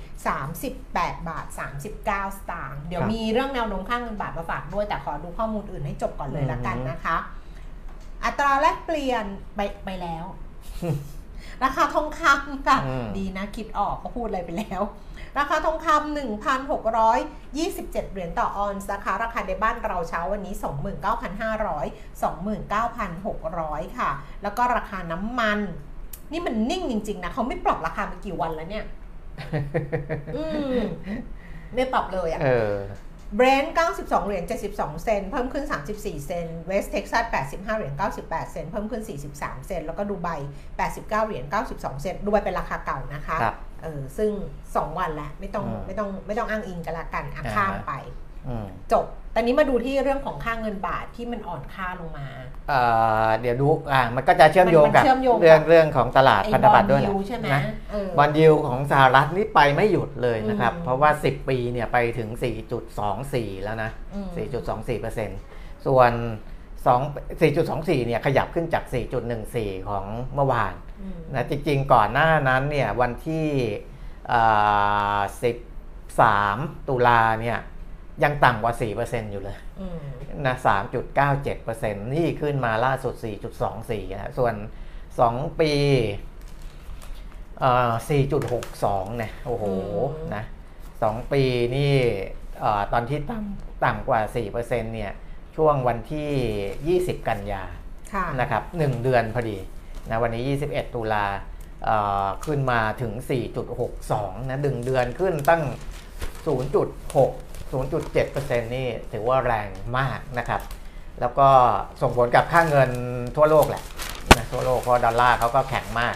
[0.55, 7.17] 38 บาท 39 สตางค์ เดี๋ยวมีเรื่องแนวโน้มค่าเงินบาทมาฝากด้วย แต่ขอดูข้อมูลอื่นให้จบก่อนเลยละกันนะคะ
[8.25, 10.25] อัตราแลกเปลี่ยนไปไปแล้ว
[11.63, 14.81] ราคาทองคำค่ะ อืม ดีนะคิดออกก็พูดอะไรไปแล้ว
[15.39, 16.17] ราคาทองคำ
[16.75, 21.85] 1,627 เหรียญต่อออนซ์นะคะ ราคาในบ้านเราเช้าวันนี้ 29,500
[23.83, 24.11] 29,600 ค่ะ
[24.43, 25.59] แล้วก็ราคาน้ำมัน
[26.31, 28.85] นี่มันนิ่งจริง ๆ นะเขาไม่ปรับราคามากี่วันแล้วเนี่ย
[30.35, 30.43] อื
[30.77, 30.79] ม
[31.75, 32.75] ไม่ปรับเลยอะเออ
[33.35, 34.43] เบรนท์92 เหรียญ
[34.73, 37.93] 72 เซนต์เพิ่มขึ้น 34 เซนต์ West Texas 85 เหรียญ
[38.23, 39.03] 98 เซนต์เพิ่มขึ้น
[39.35, 40.29] 43 เซนต์แล้วก็ดูไบ
[40.77, 44.31] 89 เหรียญ 92 เซนต์ดูไบเป็นราคาเก่านะคะครับ เออซึ่ง
[44.69, 47.93] 2วันแล้วไม่ต้องอืมไม่ต้องไม่ต้องอ้างอิงกันละกันอะอ่าข้ามไป
[48.47, 49.05] อืมจบ
[49.37, 52.27] ตอนนี้มาดูที่เรื่องของค่าเงินบาทที่มันอ่อนค่าลงมา
[52.69, 52.79] เอ่
[53.25, 62.29] อเดี๋ยวดูอ่ามันก็จะเชื่อมโยงมันกับเชื่อมโยงกับเรื่องเรื่องของตลาดไอ้พันบธอบัลตรด้วยแหยิละวใช่ไหมนะเออบอลยิวของสหรัฐนี่ไปไม่หยุดเลยนะครับอืมเพราะว่า 10 ปีเนี่ยไปถึง
[62.97, 64.29] 4.24 แล้วนะอืม
[65.07, 66.11] 4.24%ส่วน
[66.85, 68.83] 2 4.24 เนี่ยขยับขึ้นจาก
[69.35, 70.84] 4.14 ของเมื่อวานอืม
[71.33, 73.47] นะจริงๆก่อนหน้านั้นเนี่ยวันที่
[74.31, 75.19] อ่า
[76.23, 77.59] 13 ตุลาเนี่ย
[78.23, 79.99] ยังต่ำกว่า 4%อยู่เลยอืม
[80.45, 80.55] นะ
[81.35, 83.13] 3.97%นี่ขึ้นมาล่าสุด
[83.65, 84.53] 4.24นะส่วน
[85.05, 85.71] 2 ปี
[87.59, 87.91] เอ่อ
[88.53, 89.65] 4.62เนี่ยโอ้โห
[90.19, 90.43] อืมนะ
[91.03, 91.43] สองปี
[91.75, 91.95] นี่
[92.59, 94.19] เอ่อตอนที่ต่ำต่ำกว่า
[94.57, 95.11] 4%เนี่ย
[95.55, 97.63] ช่วงวันที่ 20 กันยา
[98.13, 99.57] ค่ะนะครับ 1 เดือนพอดี
[100.09, 101.25] นะวันนี้ 21 ตุลา
[102.45, 103.13] ขึ้นมาถึง
[103.81, 105.63] 4.62 นะ ดึงเดือนขึ้นตั้ง
[106.45, 110.61] 0.6 0.7%นี่ถือว่าแรงมากนะครับ
[111.19, 111.47] แล้วก็
[112.01, 112.89] ส่งผลกับค่าเงิน
[113.35, 113.83] ทั่วโลกแหละ
[114.35, 116.15] นะทั่วโลกเพราะดอลลาร์เขาก็แข็งมาก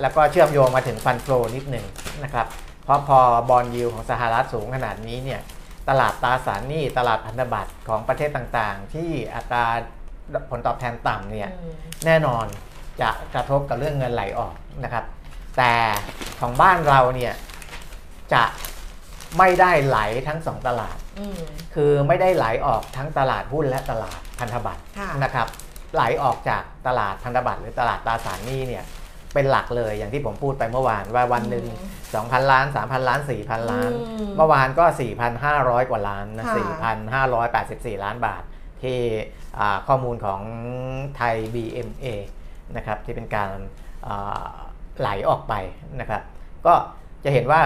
[0.00, 1.86] แล้วก็เชื่อมโยงมาถึงฟันโฟนิดหนึ่ง
[2.24, 2.46] นะครับ
[2.84, 5.40] เพราะพอบอลยิวของสหรัฐสูงขนาดนี้เนี่ย
[5.88, 9.64] ตลาดตราสารหนี้ ตลาดพันธบัตรของประเทศต่างๆ ที่อัตรา
[10.50, 11.74] ผลตอบแทนต่ำเนี่ยอืม
[12.06, 12.46] แน่นอน
[13.00, 15.04] จะกระทบกับเรื่องเงินไหลออกนะครับ
[15.58, 15.72] แต่
[16.40, 17.34] ของบ้านเราเนี่ย
[18.34, 18.44] จะ
[19.38, 21.40] ไม่ได้ไหลทั้งสองตลาดอืม
[21.74, 25.46] คือไม่ได้ไหลออกทั้งตลาดหุ้นและตลาดพันธบัตรค่ะนะครับ
[25.94, 28.84] ไหลออกจากตลาดพันธบัตรหรือตลาดตราสารหนี้เนี่ย
[29.34, 34.84] เป็นหลักเลยอย่างที่ผมพูดไปเมื่อวานว่าวันหนึ่งอืม2,000 ล้าน 3,000 ล้าน 4,000 ล้านอืมเมื่อวานก็
[35.38, 36.94] 4,500 กว่าล้านนะค่ะ
[37.34, 38.42] 4,584 ล้านบาท
[38.82, 38.98] ที่
[39.58, 40.40] อ่าข้อมูลของ
[41.16, 42.06] ไทย BMA
[42.76, 43.50] นะครับที่เป็นการ
[44.06, 44.50] อ่า
[45.00, 45.54] ไหลออกไป
[46.00, 46.22] นะครับ
[46.66, 46.74] ก็
[47.24, 47.62] จะเห็นว่า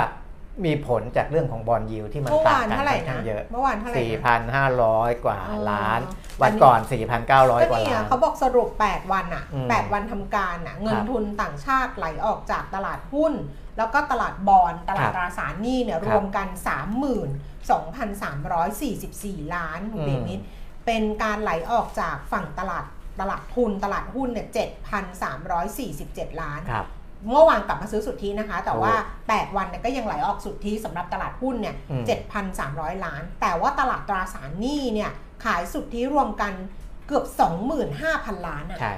[0.65, 4.63] มีผลจากเรื่องของบอลยิวที่มันเมื่อต่างวานกันเท่าไหร่ค่อนข้านะงเยอะเมื่อวานเท่าไหร่นะ
[5.15, 6.01] 4,500 กว่าอ๋อล้าน
[6.43, 6.87] วัวันนนี้ก่อนก็
[7.29, 13.33] 4,900 กว่านี่ล้าอะนเขาบอกสรุป 8 วันอะอืม8วันทำการอะเงิคนรับทุนต่างชาติไหลออกจากตลาดหุ้น
[13.79, 16.49] แล้วก็ตลาดบอลตลาดครับตราสารหนี้เนี่ยครรับวมกัน
[19.41, 20.41] 32,344 ล้านคุณอืมเบมิต
[20.87, 22.85] เป็นการไหลออกจากฝั่งตลาด
[23.21, 24.49] ตลาดทุนตลาดหุ้นเนี่ย
[25.65, 26.87] 7,347 ล้านครับ
[27.31, 32.05] เมื่อวานกลับมาซื้อสุทธินะคะ แต่ว่าโอ้8วันเนี่ยก็ยังไหลออกสุทธิสำหรับตลาดหุ้นเนี่ยอืม
[32.55, 35.11] 7,300 ล้าน แต่ว่าตลาดตราสารหนี้เนี่ย
[35.45, 36.53] ขายสุทธิรวมกัน
[37.07, 37.25] เกือบ
[37.87, 38.93] 25,000 ล้านอะใช่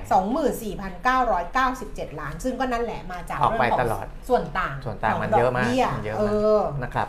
[0.74, 7.08] 24,997 ล้าน ซึ่งก็นั่นแหละมาจากออกไปเรื่องขตองลอดส่วนต่างส่วนต่างขมันดเยอะมากบี้มันเยอะเอมากอนะครับ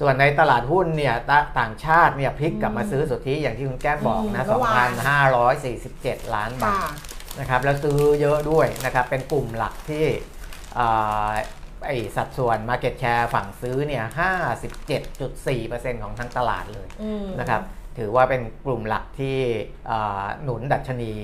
[0.00, 4.88] ส่วนในตลาดหุ้นเนี่ยตะต่างชาติเนี่ยพลิกกลับมาซื้อสุทธิอย่างที่คุณแก้มบอกนะอืมเมื่อวาน
[5.62, 6.92] 2,547 ล้านบาค่ะ
[7.38, 10.06] ทนะครับแล้วซื้อเยอะด้วยนะครับเป็นกลุ่มหลักที่
[10.78, 11.32] อ่า
[11.86, 14.04] ไอสัดส่วน Market Share ฝั่งซื้อเนี่ย
[14.82, 17.62] 57.4%ของทั้งตลาดเลยอืมนะครับ
[17.98, 19.38] ถือว่าเป็นกลุ่มหลักที่
[19.90, 21.14] อ่าหนุนดัชนี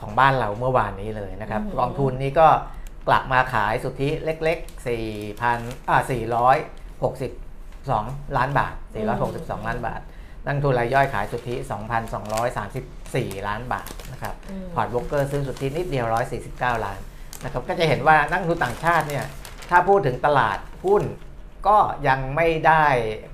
[0.00, 2.48] ของบ้านเราเมื่อวานนี้เลยนะครับอืมกองทุนนี้ก็
[3.08, 4.86] กลับมาขายสุทธิเล็ก ๆ
[5.34, 6.00] 4,000อ่า
[7.88, 10.00] 462ล้านบาท 462 ล้านบาท
[10.44, 11.54] นักลงทุนรายย่อยขายสุทธิ
[12.32, 16.06] 2,234 ล้านบาทนะครับอืมพอร์ตโบรกเกอร์ซื้อสุทธินิดเดียว
[16.46, 17.00] 149 ล้าน
[17.44, 19.24] นะครับก็จะเห็นว่านักลงทุนต่างชาติเนี่ย
[19.70, 21.02] ถ้าพูดถึงตลาดหุ้น
[21.68, 22.84] ก็ยังไม่ได้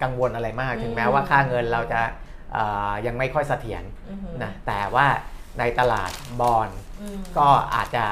[0.03, 2.01] กังวลอะไรมาก ถึงแม้ว่าค่าเงินเราจะ
[2.53, 5.07] เอ่อยังไม่ค่อยเสถียรอืมนะแต่ว่า
[5.59, 6.11] ในตลาด
[6.41, 6.69] บอล
[7.01, 8.05] อืมก็อาจจะ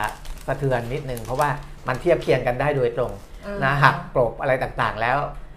[0.46, 1.51] สะเทือนนิดนึง เพราะว่า
[1.88, 3.12] มันเทียบเคียงกันได้โดยตรง
[3.46, 5.47] อ่านะหักกลบอะไรต่างๆ แล้วเอ่อ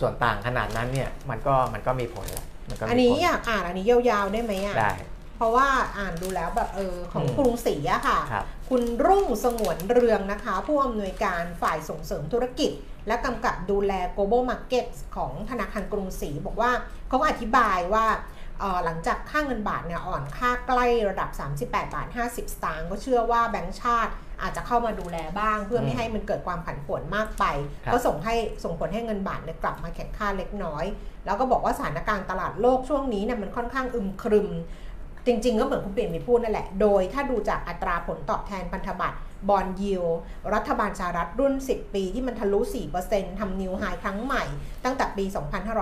[0.00, 4.92] ส่วนต่างขนาดนั้นเนี่ยมันก็มันก็มีผลแหละมันก็มีอันนี้ผลอยากอ่านอันนี้ยาวๆได้ไหมอะ ได้
[5.36, 12.70] เพราะว่าอ่านดูแล้วแบบเออของอืม กรุงศรีอะค่ะ ครับ คุณรุ่งสงวนเรืองนะคะ ผู้อำนวยการฝ่ายส่งเสริมธุรกิจ
[13.06, 14.86] และกำกับดูแล global market
[15.16, 16.70] ของธนาคารกรุงศรีบอกว่า
[17.08, 18.06] เขาก็อธิบายว่า
[18.60, 21.30] เอ่อหลังจากค่าเงินบาทเนี่ยอ่อนค่าใกล้ระดับ
[21.62, 24.12] 38 บาท 50 สตางค์ก็เชื่อว่าแบงก์ชาติ
[24.42, 27.44] อาจจะเข้ามาดูแลบ้าง เพื่อไม่อืมให้มันเกิดความผันผวนมากไป
[27.84, 30.84] ครับก็ส่งให้ส่งผลให้เงินบาทเนี่ยกลับมาแข็งค่าเล็กน้อย
[31.26, 34.48] แล้วก็บอกว่าสถานการณ์ตลาดโลกช่วงนี้เนี่ยมันค่อนข้างอึมครึม
[35.26, 39.18] จริง ๆ ก็เหมือนคุณเปลี่ยนมีพูดนั่นแหละ โดยถ้าดูจากอัตราผลตอบแทนพันธบัตร
[39.48, 40.04] บอลยิว
[40.54, 42.60] รัฐบาลสหรัฐรุ่น 10 ปีที่มันทะลุ
[43.00, 44.44] 4%ทำนิวไฮครั้งใหม่
[44.84, 45.24] ตั้งแต่ปี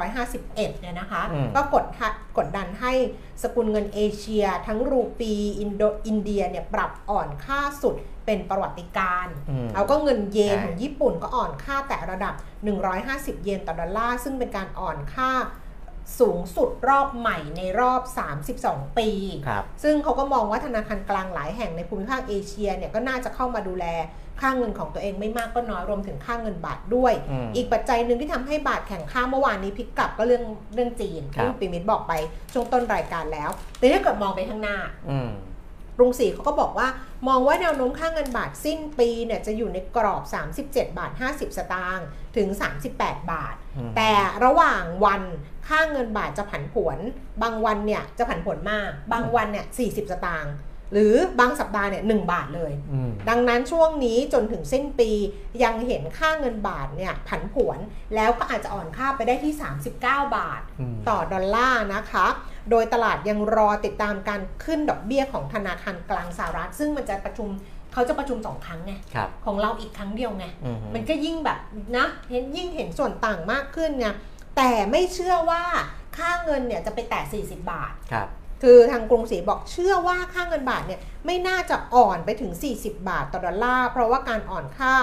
[0.07, 2.93] 2551 เนี่ยนะคะอืมก็กดฮะกดดันให้
[3.43, 7.95] สกุลเงินเอเชีย ทั้งรูปีอินโดอินเดียเนี่ยปรับอ่อนค่าสุด
[8.26, 12.34] เป็นประวัติการณ์อืมแล้วก็เงินเยนใช่ของญี่ปุ่นก็อ่อนค่าแต่ระดับ
[12.90, 15.30] 150 เยนต่อดอลลาร์ซึ่งเป็นการอ่อนค่า
[16.20, 18.02] สูงสุดรอบใหม่ในรอบ
[18.50, 19.10] 32 ปี
[19.46, 23.87] ครับซึ่งเขาก็มองว่าธนาคารกลางหลายแห่งในภูมิภาคเอเชียเนี่ยก็น่าจะเข้ามาดูแล
[24.40, 32.12] ค่าเงินของตัวเองไม่มากก็น้อยรวมถึงค่าเงินบาทด้วยอืมอีกปัจจัยหนึ่งที่ทำให้บาทแข็งค่าเมื่อวานนี้พลิกกลับก็เรื่องเรื่องจีนครับที่คุณปิมิตบอกไป
[32.52, 34.76] ช่วงต้นรายการแล้ว แต่ถ้าเกิดมองไปข้างหน้า
[35.10, 35.30] อืม
[35.96, 36.88] กรุงศรีเขาก็บอกว่า
[37.28, 40.22] มองว่าแนวโน้มค่าเงินบาทสิ้นปีเนี่ยจะอยู่ในกรอบ
[40.66, 42.48] 37 บาท 50 สตางค์ถึง
[42.90, 44.12] 38 บาทอืมแต่
[44.44, 45.22] ระหว่างวัน
[45.68, 46.98] ค่าเงินบาทจะผันผวน
[47.42, 50.52] บางวันเนี่ยจะผันผวนมาก บางวันเนี่ย 40 สตางค์
[50.92, 55.11] หรือบางสัปดาห์เนี่ย1บาทเลยอืมดังนั้นช่วงนี้จนถึงสิ้นปี
[55.62, 57.79] ยังเห็นค่าเงินบาทเนี่ยผันผวน
[58.14, 59.55] แล้วก็อาจจะอ่อนค่าไปได้ที่
[59.90, 59.92] 39
[60.37, 62.27] บาทอืมต่อดอลลาร์นะคะ
[62.70, 67.49] โดยตลาดยังรอติดตามการขึ้นดอกเบี้ยของธนาคารกลางสหรัฐ ซึ่งมันจะประชุม
[67.92, 71.59] เขาจะประชุมสองครั้งไงครับของเราอีกครั้งเดียวไงอืมมันก็ยิ่งแบบ
[71.97, 74.09] นะเห็นยิ่งเห็นส่วนต่างมากขึ้นไง
[74.57, 75.62] แต่ไม่เชื่อว่า
[76.16, 77.92] ค่าเงินเนี่ยจะไปแตะ40 บาท
[78.64, 84.94] ครับคือทางกรุงศรีบอกเชื่อว่าค่าเงินบาทเนี่ยไม่น่าจะอ่อนไปถึง 40 บาทต่อดอลลาร์ เพราะว่าการอ่อนค่า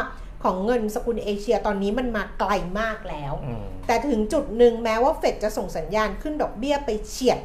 [0.43, 7.39] ของเงินสกุลเอเชียตอนนี้มันมาไกลมากแล้วอืมแต่ถึงจุดหนึ่งแม้ว่าเฟดจะส่งสัญญาณขึ้นดอกเบี้ยไปเฉียด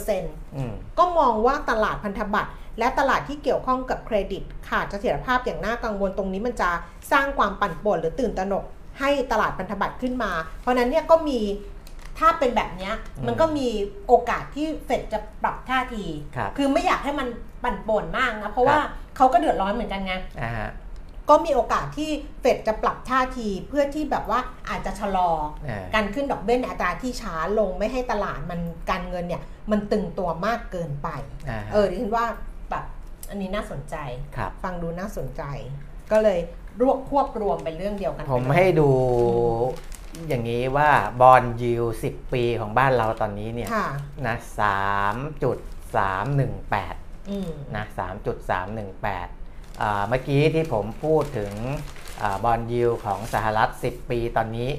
[0.00, 6.70] 5%อืมก็มองว่าตลาดพันธบัตรและตลาดที่เกี่ยวข้องกับเครดิต ขาดเสถียรภาพอย่างน่ากังวลตรงนี้มันจะ
[7.12, 8.64] สร้างความปั่นป่วนหรือตื่นตระหนก
[9.00, 11.38] ให้ตลาดพันธบัตรขึ้นมา เพราะฉะนั้นเนี่ยก็มี
[12.20, 13.68] ถ้าเป็นแบบเนี้ยอืมมันก็มี
[14.06, 16.04] โอกาสที่เฟดจะปรับท่าที
[16.36, 17.28] ครับคือไม่อยากให้มัน
[17.62, 20.70] ปั่นป่วนมากนะ เพราะว่าครับเขาก็เดือดร้อนเหมือนกันไงอ่าฮะ
[21.28, 25.30] ก็มีโอกาสที่เฟดจะปรับท่าทีเพื่อที่แบบว่าอาจจะชะลอ
[25.66, 31.08] เออการขึ้นดอกเบี้ยในอัตราที่ช้าลงไม่ให้ตลาดมันการเงินเนี่ย มันตึงตัวมากเกินไป
[31.48, 32.26] อ่าฮะเออดิฉันว่า
[32.70, 32.84] แบบ
[33.30, 33.96] อันนี้น่าสนใจ
[34.36, 35.42] ครับฟังดูน่าสนใจ
[36.12, 36.38] ก็เลย
[36.82, 38.88] รวบควบรวมเป็นเรื่องเดียวกัน ผมไปเลยให้ดู
[40.28, 43.88] อย่างนี้ว่าบอลยิวสิบปีของบ้านเราตอนนี้เนี่ยค่ะ
[44.26, 45.58] นะสามจุด
[45.96, 46.94] สามหนึ่งแปด
[47.30, 49.28] อืมนะสามจุดสามหนึ่งแปด
[50.08, 51.52] เมื่อกี้ที่ผมพูดถึง
[52.22, 54.70] อาบอลยิวของสหรัฐ 10 ปีตอนนี้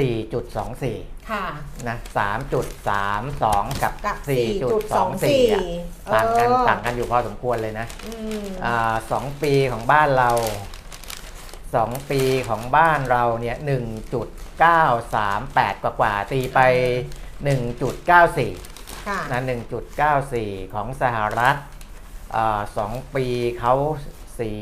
[0.00, 1.44] 4.24 ค่ะ
[1.88, 1.96] นะ
[2.90, 5.62] 3.32 กับกับ4.24อะ
[6.10, 10.30] 4.24ต่างกันเออ ต่างกันอยู่พอสมควรเลยนะอืมอาสองปีของบ้านเรา
[11.74, 14.28] สองปีของบ้านเราเนี่ยหนึ่งจุด
[14.60, 14.82] เก้า
[15.14, 16.60] สามแปดกว่ากว่าๆตีไป
[17.44, 18.52] หนึ่งจุดเก้าสี่
[19.08, 21.56] ค่ะนะหนึ่งจุดเก้าสี่ของสหรัฐ
[22.36, 23.24] อ่าสองปี
[23.58, 23.74] เขา
[24.38, 24.58] สี่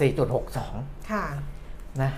[0.00, 0.74] สี่จุดหกสอง
[1.10, 1.24] ค่ะ
[2.02, 2.10] นะ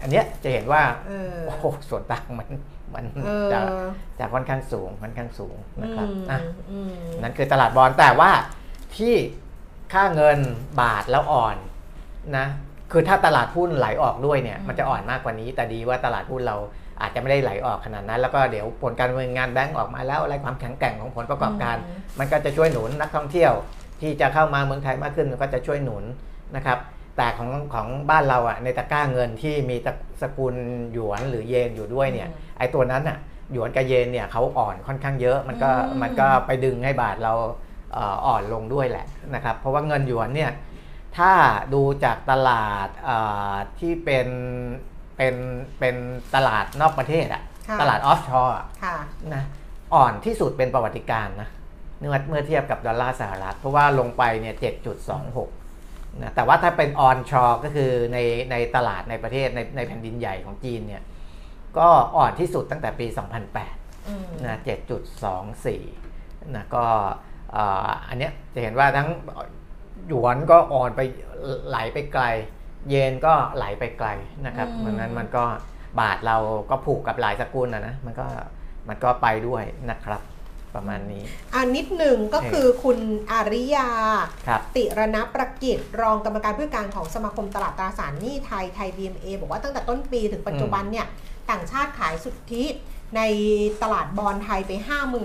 [0.00, 2.48] อันเนี้ยจะเห็นว่า เออ โอ้โหส่วนต่างมัน
[2.94, 3.58] มันเออ จะ
[4.18, 6.38] จะค่อนข้างสูงค่อนข้างสูงนะครับอืมอะ
[6.70, 8.30] อืมนั่นคือตลาดบอลแต่ว่า
[8.96, 9.14] ที่
[9.92, 10.38] ค่าเงิน
[10.80, 11.56] บาทแล้วอ่อน
[12.36, 12.46] นะ
[12.92, 16.56] คือถ้าตลาดหุ้นไหลออกด้วยเนี่ยอืมมันจะอ่อนมากกว่านี้ แต่ดีว่าตลาดหุ้นเรา
[17.00, 21.76] อาจจะไม่ได้ไหลออกขนาดนั้น แล้วก็เดี๋ยวผลการดำเนินงานแบงก์ออกมาแล้วอะไรความแข็งแกร่งของผลประกอบการ
[22.18, 23.52] มันก็จะช่วยหนุนนักท่องเที่ยว
[24.00, 26.04] ที่จะเข้ามาเมืองไทยมากขึ้นมันก็จะช่วยหนุน
[26.56, 26.78] นะครับ
[27.16, 30.54] แต่ของของบ้านเราอะในตะกร้าเงินที่มีตระสกุล
[30.92, 33.18] หยวนหรือเยนอยู่ด้วยเนี่ยอืมไอ้ตัวนั้นอะ
[33.52, 37.32] หยวนกับเยนเนี่ยเขาอ่อนค่อนข้างเยอะมันก็อืมมันก็ไปดึงให้บาทเรา
[37.92, 40.50] เอ่ออ่อนลงด้วยแหละนะครับเพราะว่าเงินหยวนเนี่ย
[41.18, 41.32] ถ้า
[41.74, 43.16] ดูจากตลาดเอ่
[43.52, 44.28] อที่เป็น
[45.16, 45.34] เป็น
[45.78, 45.96] เป็น
[46.34, 48.54] ตลาดนอกประเทศอะค่ะตลาดออฟชอร์
[48.84, 48.96] ค่ะ
[49.34, 49.44] นะ
[49.94, 51.48] อ่อนที่สุดเป็นประวัติการณ์นะ
[51.98, 54.54] เมื่อเมื่อเทียบกับดอลลาร์สหรัฐ เพราะว่าลงไปเนี่ย
[55.38, 58.18] 7.26นะแต่ว่าถ้าเป็นออนชอก็คือใน
[58.50, 61.02] ในตลาดในประเทศในในแผ่นดินใหญ่ของจีนเนี่ย
[61.78, 63.06] ก็อ่อนที่สุดตั้งแต่ปี
[63.58, 64.58] 2008อืมนะ
[65.36, 66.84] 7.24นะก็
[67.52, 69.08] เอ่ออันเนี้ยจะเห็นว่าทั้ง
[70.08, 71.00] หยวนก็อ่อนไป
[71.68, 72.24] ไหลไปไกล
[72.88, 74.08] เยนก็ไหลไปไกล
[74.46, 75.44] นะครับเพราะฉะนั้นมันก็
[76.00, 76.36] บาทเรา
[76.70, 78.26] ก็ผูกกับหลายสกุลนะนะมันก็
[78.88, 80.22] มันก็ไปด้วยนะครับ
[80.74, 81.22] ประมาณนี้
[81.54, 82.98] อันนิดหนึ่งก็คือคุณ
[83.30, 83.88] อาริยา
[84.48, 91.06] ครับติรณประกิจ รองกรรมการผู้การของสมาคมตลาดตราสารหนี้ไทยไทย BMA บอกว่าตั้งแต่ต้นปีถึงปัจจุบันเนี่ย
[91.50, 92.64] ต่างชาติขายสุทธิ
[93.16, 93.22] ใน
[93.82, 94.72] ตลาดบอลไทยไป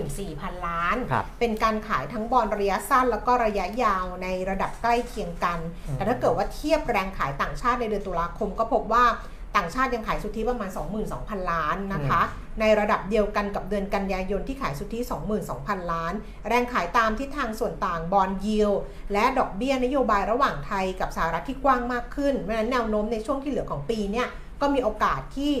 [0.06, 9.04] 54,000 ล้านครับเป็นการขายทั้งบอลระยะสั้นแล้วก็ระยะยาวในระดับใกล้เคียงกันอืมแต่ถ้าเกิดว่าเทียบแรงขายต่างชาติในเดือนตุลาคมก็พบว่า
[9.56, 10.70] ต่างชาติยังขายสุทธิประมาณ
[11.10, 12.22] 22,000 ล้านนะคะ
[12.60, 14.98] ในระดับเดียวกันกับเดือนกันยายนที่ขายสุทธิ
[15.46, 16.12] 22,000 ล้าน
[16.48, 18.70] แรงขายตามทิศทางส่วนต่างบอลยิว
[19.12, 24.28] และดอกเบี้ยนโยบายระหว่างไทยกับสหรัฐที่กว้างมากขึ้นเพราะฉะนั้นแนวโน้มในช่วงที่เหลือของปีเนี่ย
[24.60, 25.52] ก็มีโอกาสที่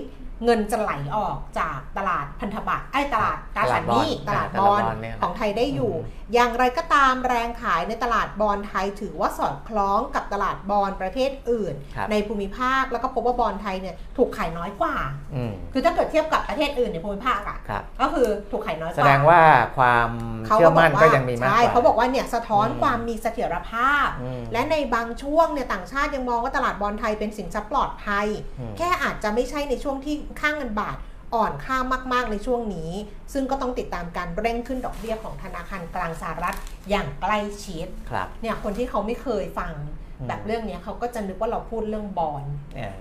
[0.44, 14.96] เงินจะไหลออกจากตลาดพันธบัตรไอ้ยตลาดตราสารหนี้ตตลาลาดดบบออลลเนี่ยของไทยได้อยู่อืมอย่างไรก็ตามแรงขายในตลาดบอลไทยถือว่าสอดคล้องกับตลาดบอลประเทศอื่นครับในภูมิภาคแล้วก็พบว่าบอลไทยเนี่ยถูกขายน้อยกว่า
[15.34, 19.40] อืมคือถ้าเกิดเทียบกับประเทศอื่นในภูมิภาคอะครับก็คือถูกขายน้อยกแสว่าดงว่า
[19.76, 20.08] ความ
[20.46, 28.26] เขาเชื่อมั่นบก็ว่ายังมีมากกใช่ว่าเขาบอกว่าเนี่ยสะท้อนอืมความมีเสถียรภาพอืมและในบางช่วงเนี่ยต่างชาติยังมองว่าตลาดบอลไทยเป็นสินทรัพย์ปลอดภัย
[28.60, 30.96] อืมแค่อาจจะไม่ใช่ในช่วงที่ค่างเงินบาท
[31.34, 31.76] อ่อนค่า
[32.12, 32.90] มากๆในช่วงนี้
[33.32, 36.56] ซึ่งก็ต้องติดตามการเร่งขึ้นดอกเบี้ยของธนาคารกลางสหรัฐ
[36.90, 39.72] อย่างใกล้ชิดครับเนี่ยคนที่เขาไม่เคยฟัง
[40.20, 42.44] อืมแบบเรื่องเนี้ยเขาก็จะนึกว่าเราพูดเรื่องบอล
[42.76, 42.98] เออ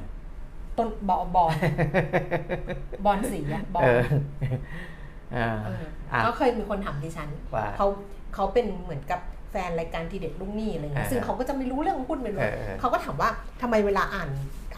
[0.77, 1.51] ต้นบอลบอล
[3.05, 4.03] บอลสีอะบอเอลอ
[5.33, 7.87] เออเอออะก็เคยมีคนถามดิฉันว่าเขา
[8.33, 9.19] เขาเป็นเหมือนกับ
[9.51, 13.29] แฟนรายการทีเด็ดลูกหนี้อะไรเงี้ยอ่าซึ่งเขาก็จะไม่รู้เรื่องหุ้นไม่รู้เออเออเขาก็ถามว่า
[13.61, 14.29] ทำไมเวลาอ่าน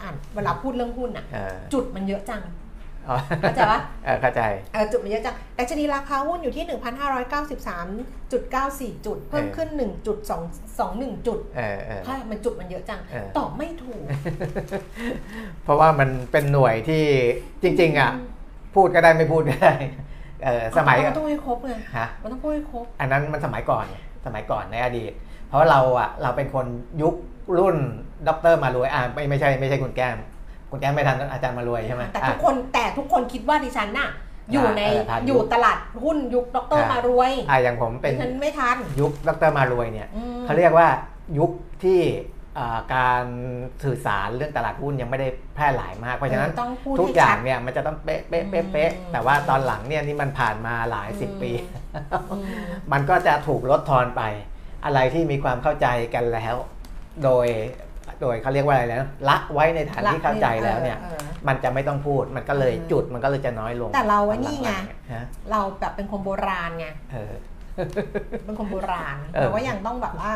[0.02, 2.42] อ่านเวลาพูดเรื่องหุ้นอะเออจุดมันเยอะจัง
[3.08, 6.64] อ๋อเข้าใจปะเออเข้าใจเออจุดมันเยอะจังดัชนีราคาหุ้นอยู่ที่
[8.94, 9.68] 1,593.94 จุด เพิ่มขึ้น
[10.28, 14.04] 1.21จุดเออเออถ้ามันจุดมันเยอะจังเออตอบไม่ถูก
[15.64, 17.02] เพราะว่ามันเป็นหน่วยที่
[17.62, 18.12] จริง ๆ อะ
[18.74, 19.74] พูดก็ได้ไม่พูดก็ได้
[20.44, 25.12] เออสมัยมันต้องให้ครบไงฮะมันต้องพูดให้ครบ อันนั้นมันสมัยก่อนไงสมัยก่อนในอดีต
[25.48, 26.66] เพราะเราอะเราเป็นคน
[27.02, 27.14] ยุค
[27.58, 27.76] รุ่น
[28.28, 30.16] ด็อกเตอร์มารวยอ่าไม่ไม่ใช่ไม่ใช่คุณแก้ม
[30.70, 34.10] คุณแก้มไม่ทันอาจารย์มารวยใช่ไหมแต่อะทุกคนแต่ทุกคนคิดว่าดิฉันน่ะ
[34.52, 40.88] อยู่ในเออทันยุคอยู่ตลาดหุ้นยุคดรอ่ามมารวยอะอย่างผมเป็นดิฉันไม่ทันยุคด็อกเตอร์มารวยเนี่ยอืมเขาเรียกว่า
[41.38, 41.50] ยุค
[41.84, 42.00] ที่
[42.58, 43.24] อ่าการ
[43.84, 51.50] สื่อสารเรื่องตลาดหุ้นยังไม่ได้แพร่หลายมาก เพราะฉะนั้นต้องพูดทุกให้อย่าชังดเนี่ยมันจะต้องเป๊ะเป๊ะเป๊ะเป๊ะอืมแต่ว่าตอนหลังเนี่ยนี่มันผ่านมาหลายสิบอืมปี
[52.30, 52.44] อืม
[52.92, 54.22] มันก็จะถูกลดทอนไป
[54.84, 56.54] อะไรที่มีความเข้าใจกันแล้ว
[57.24, 57.46] โดย
[58.20, 67.34] โดยเขาเรียกว่าอะไรนะละไว้ในฐานที่เข้าใจแล้วเนี่ยออออมันจะไม่ต้องพูดมันก็เลยอืมจุดมันก็เลยจะน้อยลง แต่เราไว้นี่ไงหลัๆฮะเราแบบเป็นคนโบราณไงเออ
[68.44, 70.32] เป็นคนโบราณเออเราก็ยังต้องแบบว่า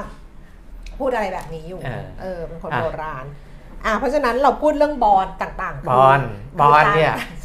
[0.99, 3.25] พูดอะไรแบบนี้อยู่ เออเออเป็นคนอะโบราณ
[3.85, 6.21] อ่าเพราะฉะนั้นเราพูดเรื่องบอลต่างๆคืบอล
[6.61, 7.40] บอลเนี่ยคือ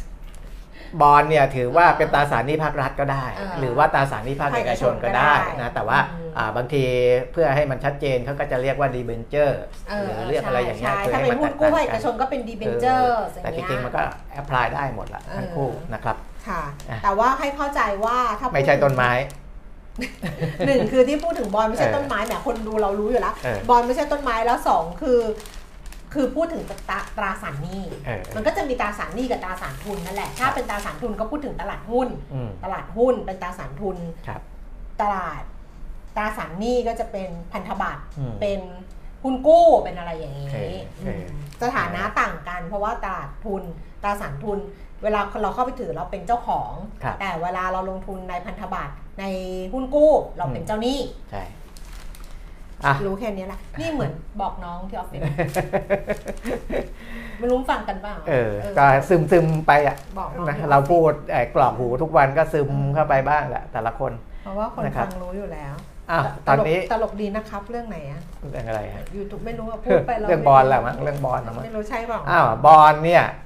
[1.00, 6.84] บอลเนี่ยถือว่าเป็นตราสารหนี้ภาครัฐก็ได้เออหรือว่าตราสารหนี้ภาคเอกชนก็ได้ภาคเอกชนก็ได้นะแต่ว่าอืมอ่าบางที
[7.32, 14.00] เพื่อให้มันชัดเจนเขาก็จะเรียกว่าดีเบนเจอร์เอหอรือเรียกอะไรอย่างเงี้ยใช่คือถ้าให้เป็นมันหุ้นกู้ภาคแตเอกต่างชนก็เป็น debenture แต่จริงๆมันก็
[14.32, 16.16] apply ได้หมดละทั้งคู่เออนะครับ
[16.48, 19.10] ค่ะอะ แต่ว่าให้เข้าใจว่าถ้าไม่ใช่ต้นไม้
[20.66, 25.18] หนึ่งคือที่พูดถึงบอลไม่ใช่เออต้นไม้แหมคนดูเรารู้อยู่แล้วเออบอลไม่ใช่ต้นไม้แล้วสองคือ
[26.16, 34.40] คือพูดถึงตราตราสารหนี้เออมันก็จะมีตราสารหนี้กับตราสารทุนนั่นแหละ ถ้าเป็นตราสารทุนก็พูดถึงตลาดหุ้นอืมตลาดหุ้นเป็นตราสารทุนครับ
[35.00, 35.42] ตลาด
[36.16, 38.60] ตราสารหนี้ก็จะเป็นพันธบัตรอืมเป็น
[39.22, 43.62] หุ้นกู้เป็นอะไรอย่างนี้เออเออมสถานะต่างกัน เพราะว่าตลาดทุน
[44.02, 44.58] ตราสารทุน
[45.02, 46.70] เวลาเราเข้าไปถือเราเป็นเจ้าของ
[47.02, 49.24] ครับแต่เวลาเราลงทุนในพันธบัตรใน
[49.72, 50.98] หุ้นกู้เราเป็นเจ้าหนี้
[51.30, 51.42] ใช่
[52.84, 55.20] อะ รู้แค่นี้แหละนี่เหมือนบอกน้องที่ออฟฟิศ
[57.38, 64.12] ไม่รู้ฟังกันเปล่าเออ ก็ซึมซึมๆไปอะบอกน้องนะที่ออฟฟิศเราพูดเอ่อกรอกหูทุกวันก็ซึมเข้าไปบ้างแหละแต่ละคน
[64.42, 65.74] เพราะว่าคนนะครับ ฟังรู้อยู่แล้ว
[66.10, 73.45] อ้าวตอนนี้ตลกดีนะครับเรื่องไหนอะเรื่องอะไรฮะยูทูบไม่รู้อะพูดไปเราเรื่องบอลแหละมั้งเรื่องบอลนะมั้งไม่รู้ใช่เปล่า อ้าวบอลเนี่ยเอ่อ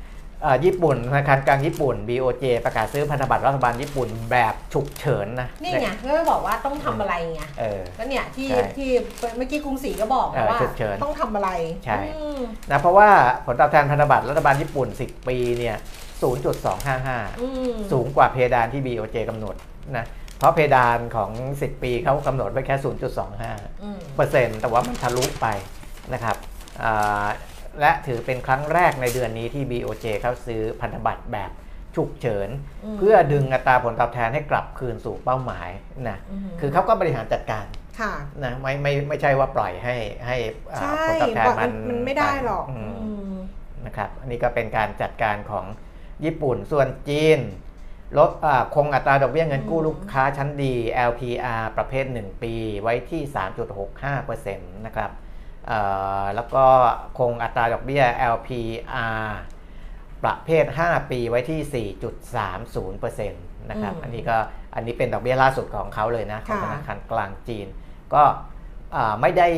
[0.65, 8.91] ญี่ปุ่นธนาคารกลางญี่ปุ่น BOJ ประกาศซื้อพันธบัตรรัฐบาลญี่ปุ่นแบบฉุกเฉินนะนี่ไงก็บอกว่าต้องทำอะไรไงเออก็เนี่ยที่ใช่ที่
[9.37, 11.51] เมื่อกี้กรุงศรีก็บอกเออว่าฉุกเฉินต้องทำอะไร
[11.85, 13.09] ใช่อืมนะเพราะว่า
[13.47, 15.77] ผลตอบแทนพันธบัตรรัฐบาลญี่ปุ่น 10 ปีเนี่ย
[16.23, 19.55] 0.255อืมสูงกว่าเพดานที่ BOJ กำหนด
[19.97, 20.05] นะ
[20.39, 22.77] เพราะเพดานของ 10 ปีเขากำหนดไว้แค่
[23.29, 25.47] 0.25อืมเปอร์เซ็นต์แต่ว่ามันทะลุไป
[26.13, 26.37] นะครับ
[26.83, 27.27] อ่า
[27.81, 31.51] และถือเป็นครั้งแรกในเดือนนี้ที่ BOJ เข้าซื้อพันธบัตรแบบ
[31.97, 32.49] ฉุกเฉิน
[32.95, 35.69] มเพื่อดึงอัตราผลตอบแทนให้กลับคืนสู่เป้าหมาย
[36.09, 37.65] นะมคือเขาก็บริหารจัดการ
[38.01, 38.13] ค่ะ
[38.45, 40.37] นะไม่ไม่ไม่ใช่ว่าปล่อยให้ให้
[40.73, 43.37] อ่าใช่ผลตอบแทนบอกมันมันไม่ได้หรอกอืมอืม
[43.87, 45.65] นะครับอันนี้ก็เป็นการจัดการของ
[46.25, 47.39] ญี่ปุ่นส่วนจีน
[48.19, 50.75] ลดอ่าคงอัตราดอกเบี้ยเงินกู้อืมลูกค้าชั้นดี
[51.11, 52.53] LPR ประเภท 1 ปี
[52.83, 53.23] ไว้ที่
[54.05, 55.30] 3.65%นะครับเอ่อ
[56.35, 56.65] แล้วก็
[57.19, 59.25] คงอัตราดอกเบี้ย LPR
[60.25, 61.87] ประเภท 5 ปีไว้ที่
[63.25, 64.37] 4.30%นะครับอืมอันนี้ก็
[64.75, 67.67] อันนี้เป็นดอกเบี้ยล่าสุดของเขาเลยนะ ของธค่ะนาคารกลางจีน
[68.15, 68.23] ก็
[68.97, 69.49] อ่าไม่ได้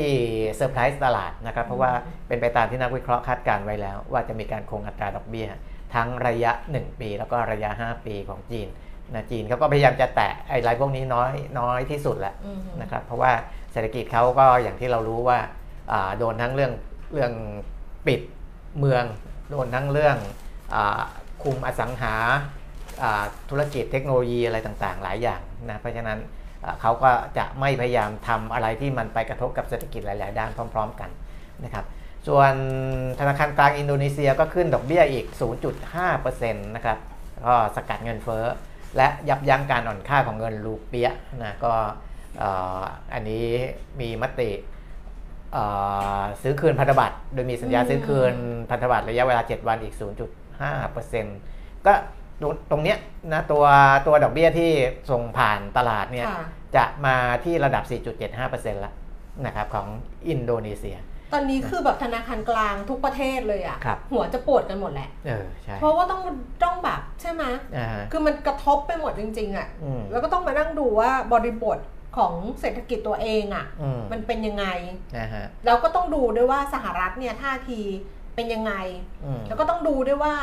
[0.56, 1.90] เซอร์ไพรส์ตลาดนะครับ เพราะว่า
[2.28, 5.48] เป็นไปตามที่นักวิเคราะห์คาดการณ์ไว้แล้ว ว่าจะมีการคงอัตราดอกเบี้ย
[5.94, 8.68] ทั้งระยะ 1 ปี แล้วก็ระยะ 5 ปีของจีน
[9.14, 13.32] นะจีนเขาก็พยายามจะแตะไอ้รายพวกนี้น้อยน้อยที่สุดแหละอืมนะครับ เพราะว่า
[13.72, 15.48] เศรษฐกิจเขาก็อย่างที่เรารู้ว่าอ่า
[16.18, 16.72] โดนทั้งเรื่อง
[17.12, 17.32] เรื่อง
[18.06, 18.20] ปิด
[18.78, 19.04] เมือง
[19.50, 20.16] โดนทั้งเรื่อง
[20.74, 20.76] อ
[21.42, 22.14] คุมอสังหา
[23.50, 26.18] ธุรกิจเทคโนโลยีอะไรต่างๆ หลายอย่างนะเพราะฉะนั้น
[26.80, 31.10] เขาก็จะไม่พยายามทำอะไรที่มันไปกระทบกับเศรษฐกิจหลาย ๆ ด้านพร้อม ๆ กัน
[31.64, 31.84] นะครับ
[32.28, 32.52] ส่วน
[33.20, 35.26] ธนาคารกลางอินโดนีเซียก็ขึ้นดอกเบี้ยอีก
[35.84, 36.98] 0.5%นะครับ
[37.46, 38.44] ก็สกัดเงินเฟ้อ
[38.96, 41.08] และยับยั้งการอ่อนค่าของเงินรูเปีย
[41.42, 41.72] นะก็
[43.14, 43.46] อันนี้
[44.00, 44.50] มีมติ
[46.42, 48.34] ซื้อคืนพันธบัตร โดยมีสัญญาอืมซื้อคืน
[48.70, 49.94] พันธบัตรระยะเวลา 7 วันอีก
[50.70, 51.92] 0.5%ก็
[52.40, 52.98] ตรงตรงเนี้ย
[53.32, 53.64] นะตัว
[54.06, 54.70] ตัวดอกเบี้ยที่
[55.10, 57.84] ส่งผ่านตลาดเนี่ยค่ะจะมาที่ระดับ
[58.30, 58.92] 4.75%ละ
[59.46, 59.86] นะครับของ
[60.28, 60.98] อินโดนีเซีย
[61.32, 66.22] ตอนนี้คือแบบธนาคารกลางทุกประเทศเลยอะครับหัวจะปวดกันหมดแหละเออใช่เพราะว่าต้อง
[66.64, 67.44] ต้องแบบใช่ไหม
[67.76, 71.78] อ่าฮะคือมันกระทบไปหมดจริง ๆอะอืมแล้วก็ต้องมานั่งดูว่าบริบท
[72.16, 74.66] ของเศรษฐกิจตัวเองอะอืมมันเป็นยังไง
[75.18, 77.80] นะฮะแล้วก็ต้องดูด้วยว่าสหรัฐเนี่ยท่าที
[78.34, 78.72] เป็นยังไง
[79.24, 80.34] อืมแล้วก็ต้องดูด้วยว่า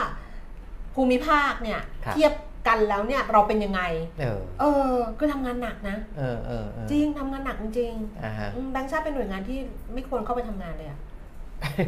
[0.96, 2.34] ภูมิภาคเนี่ยครับเทียบ
[2.68, 3.82] กันแล้วเนี่ยเราเป็นยังไง
[4.20, 9.60] เออ เออคือทำงานหนักนะ เออเออเออจริงทำงานหนักจริงอ่าฮะๆอืมแบงค์ชาติเป็นหน่วยงานที่
[9.94, 11.00] ไม่ควรเข้าไปทำงานเลยอะ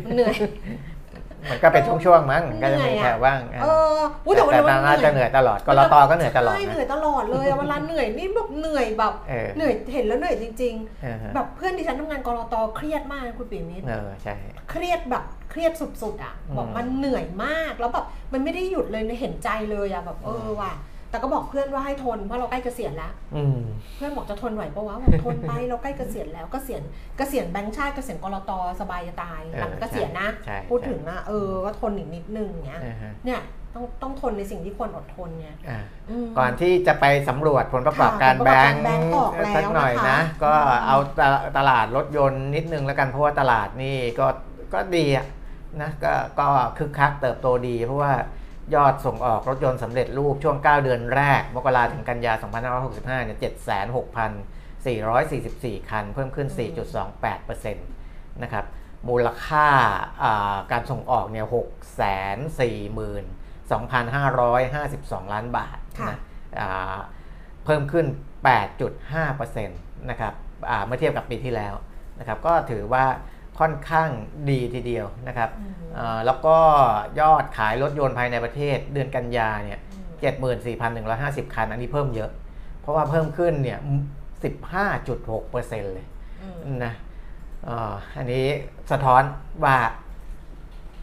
[0.06, 0.36] มันเหนื่อย
[1.50, 14.36] มันก็เป็นช่วงๆมั้งก็จะมีเหนื่อยอะแถวบ้างเอออุ๊ยแต่แต่วันแต่นั้นน่าจะเหนื่อยตลอดกรตก็เหนื่อยตลอดใช่นะเหนื่อยตลอดเลยอะเวลาเหนื่อยนี่แบบเหนื่อยแบบเออเหนื่อยเห็นแล้วเหนื่อยจริงเออฮะๆแบบเพื่อนดิฉันทำงานกรตเครียดมากนะคุณปิ่มนิดเออใช่
[14.70, 20.74] เครียดแบบเครียดสุดๆอะอืมบอกมันเหนื่อยมากแล้วแบบมันไม่ได้หยุดเลยเห็นใจเลยอะแบบเอออืมว่ะ
[21.12, 23.60] แต่ก็บอกเพื่อนว่าให้ทนเพราะเราใกล้เกษียณแล้วอืม
[23.96, 26.82] เพื่อนบอกจะทนไหวปะวะบอกทนไปเราใกล้เกษียณแล้วเกษียณ
[27.18, 33.42] เกษียณแบงค์ชาติเกษียณกรตสบายจะตายเออหลังเกษียณนะใช่พูดใช่ถึงอะเออก็ทนอีกนิดนึงเนี้ยอ่าฮะเนี่ย
[33.76, 35.82] ต้องต้องทนในสิ่งที่ควรอดทนเนี่ยอ่า
[36.26, 44.28] มก่อนที่จะไปสำรวจผลประกอบการค่ะแบงผลประกอบการแบงก์ออกแล้วสักหน่อยนะคะนะก็อืมเอาตลตลาดรถยนต์นิดนึงแล้วกันเพราะว่าตลาดนี่ก็
[44.74, 45.26] ก็ดีอะ
[45.82, 46.48] นะก็ก็
[46.78, 48.14] คึกคักเติบโตดีเพราะว่า
[48.76, 52.34] ยอดส่งออกรถยนต์สำเร็จรูปช่วง 9 เดือนแรก มกราถึงกันยา
[52.80, 53.38] 2565 เนี่ย
[55.80, 56.48] 706,444 คัน เพิ่มขึ้น
[57.26, 58.66] 4.28%นะครับ
[59.10, 59.68] มูลค่า
[60.24, 61.46] อ่าการส่งออกเนี่ย
[65.28, 66.20] 642,552 ล้านบาทค่ะนะ
[66.60, 66.98] อ่า
[67.66, 68.06] เพิ่มขึ้น
[68.88, 70.34] 8.5%นะครับ
[70.70, 71.74] อ่าเมื่อเทียบกับปีที่แล้ว
[72.20, 73.06] นะครับ ก็ถือว่า
[73.62, 74.10] ค่อนข้าง
[74.50, 76.58] ดีทีเดียวนะครับอืมอ่าแล้วก็
[77.20, 79.80] ยอดขายรถยนต์ภายในประเทศเดือนกันยาเนี่ย
[80.68, 82.32] 74,150 คัน อันนี้เพิ่มเยอะ
[82.82, 83.80] เพราะว่าเพิ่มขึ้นเนี่ย
[84.66, 86.06] 15.6%เลย
[86.66, 86.94] อืมนะ
[87.64, 88.46] เอ่ออันนี้
[88.92, 89.24] สะท้อน
[89.64, 89.78] ว่า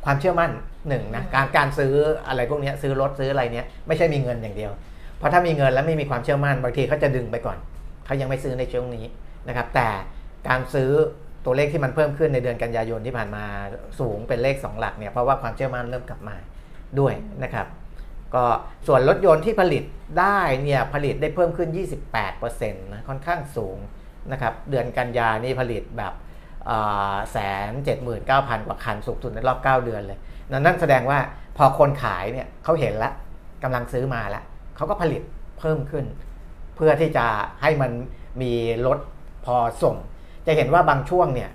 [0.04, 0.50] ความเชื่อมั่น
[0.88, 1.94] หนึ่งนะอืมการการซื้อ
[2.28, 4.72] อะไรพวกเนี้ยซื้อรถซื้ออะไรเนี้ยไม่ใช่มีเงินอย่างเดียว
[5.18, 7.58] เพราะถ้ามีเงินแล้วไม่มีความเชื่อมั่นบางทีเขาจะดึงไปก่อน
[8.06, 9.04] เขายังไม่ซื้อในช่วงนี้
[9.48, 9.88] นะครับ แต่
[10.48, 10.90] การซื้อ
[11.44, 13.44] ตัวเลขที่มันเพิ่มขึ้นในเดือนกันยายนที่ผ่านมา
[14.00, 16.36] สูงเป็นเลข 2 หลักเนี่ยเพราะว่าความเชื่อมั่นเริ่มกลับมา
[17.00, 17.66] ด้วยนะครับ
[18.34, 18.44] ก็
[18.86, 19.84] ส่วนรถยนต์ที่ผลิต
[20.20, 21.68] ได้เนี่ยผลิตได้เพิ่มขึ้น
[22.30, 23.78] 28%นะค่อนข้างสูง
[24.32, 26.12] นะครับเดือนกันยานี่ผลิตแบบ
[27.32, 27.38] แส
[27.70, 30.18] นเจ็ดหมื่นเก้าพันกว่าคันสูงสุดในรอบ 9 เดือนเลย
[30.50, 31.18] นั่นแสดงว่า
[31.56, 33.12] พอคนขายเนี่ยเขาเห็นแล้ว
[33.62, 34.44] กำลังซื้อมาแล้ว
[34.76, 35.22] เขาก็ผลิต
[35.58, 36.04] เพิ่มขึ้น
[36.76, 37.26] เพื่อที่จะ
[37.62, 37.90] ให้มัน
[38.42, 38.52] มี
[38.86, 38.98] รถ
[39.46, 39.96] พอส่ง
[40.48, 41.50] จะเห็นว่าบางช่วงเนี่ย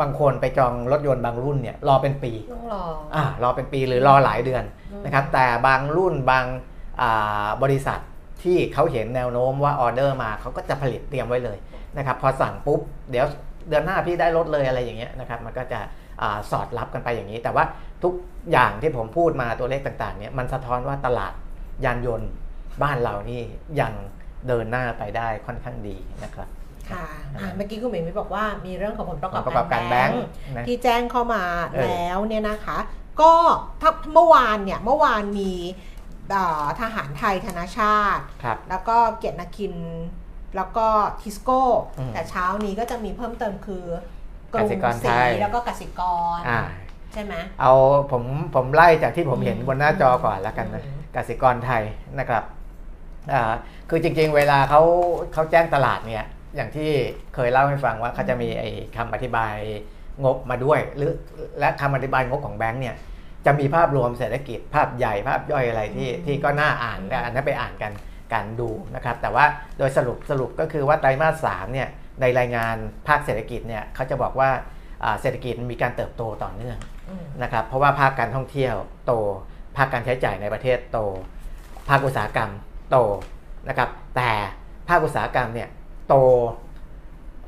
[0.00, 2.82] บางคนไปจองรถยนต์บางรุ่นเนี่ยรอเป็นปีต้องรอ
[3.14, 6.44] อ่ารอเป็นปีหรือรอหลายเดือนอืมนะครับแต่บางรุ่นบาง
[7.00, 8.00] อ่าบริษัท
[8.42, 11.58] ที่เขาเห็นแนวโน้มว่าออเดอร์มาเขาก็จะผลิตเตรียมไว้เลย
[11.96, 12.80] นะครับพอสั่งปุ๊บ
[13.10, 13.26] เดี๋ยว
[13.68, 15.80] เดือนหน้าพี่ได้รถเลยอะไรอย่างเงี้ยนะครับมันก็จะ
[16.22, 17.64] อาสอดรับกันไปอย่างนี้ แต่ว่า
[18.04, 18.14] ทุก
[18.52, 21.32] อย่างที่ผมพูดมาตัวเลขต่างๆเนี่ยมันสะท้อนว่าตลาด
[21.84, 22.30] ยานยนต์
[22.82, 23.40] บ้านเรานี่
[23.80, 23.92] ยัง
[24.48, 26.48] เดินหน้าไปได้ค่อนข้างดีนะครับ
[26.94, 27.06] ค่ะ
[27.38, 30.22] อะเมื่อกี้คุณหมิงบอกว่ามีเรื่องของผลประกอบผลประกอบการแบงค์
[30.56, 32.78] นะที่แจ้งเข้ามาเออแล้วเนี่ยนะคะ
[33.20, 33.32] ก็
[33.80, 35.52] ถ้าเมื่อวานเนี่ยเมื่อวานมี
[36.34, 39.74] อ่าทหารไทยธนาชาติครับแล้วก็เกียรตินาคิน
[40.56, 40.86] แล้วก็
[41.20, 41.62] ทิสโก้
[41.98, 43.84] อืมแต่เช้านี้ก็จะมีเพิ่มเติมคือ
[44.52, 46.00] กรุงกสิกรศรีไทยแล้วก็กสิก
[46.36, 46.60] รอ่า
[47.12, 47.72] ใช่ไหมเอา
[48.10, 48.22] ผม
[48.54, 51.82] ผมไล่จากที่ผมเห็นอืมบนหน้าจอก่อนแล้วกันนะอืมกสิกรไทย
[52.18, 52.44] นะครับ
[53.32, 53.52] อ่า
[53.88, 54.80] คือจริงๆเวลาเขา
[55.32, 56.24] เขาแจ้งตลาดเนี่ย
[56.56, 56.90] อย่างที่
[57.34, 59.54] เคยเล่าให้ฟังว่าเขาจะมีไอ้คำอธิบาย
[60.24, 61.12] งบมาด้วย หรือ
[61.58, 62.96] และคำอธิบายงบของแบงก์เนี่ย
[63.46, 67.92] จะมีภาพรวมเศรษฐกิจภาพใหญ่ภาพย่อยอะไรที่อืมที่ก็น่าอ่านและอันนั้นไปอ่านกัน
[68.34, 69.44] การดูนะครับ แต่ว่า
[69.78, 71.88] โดยสรุปสรุปก็คือว่าไตรมาสสามเนี่ย
[72.20, 72.76] ในรายงาน
[73.08, 74.50] ภาคเศรษฐกิจเนี่ยเขาจะบอกว่า
[75.04, 76.78] อ่าเศรษฐกิจมีการเติบโตต่อเนื่อง
[77.10, 78.74] อืมนะครับเพราะว่าภาคการท่องเที่ยว
[79.06, 79.12] โต
[79.76, 80.98] ภาคการใช้จ่ายในประเทศโต
[81.88, 82.50] ภาคอุตสาหกรรม
[82.90, 82.96] โต
[83.68, 84.30] นะครับแต่
[84.88, 85.68] ภาคอุตสาหกรรมเนี่ย
[86.12, 86.18] โต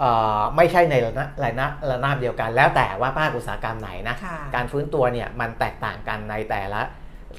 [0.00, 6.80] เอ่อไม่ใช่ในระนาระนาระนาบเดียวกัน แล้วแต่ว่าภาคอุตสาหกรรมไหนนะค่ะการฟื้นตัวเนี่ยมันแตกต่างกันในแต่ละ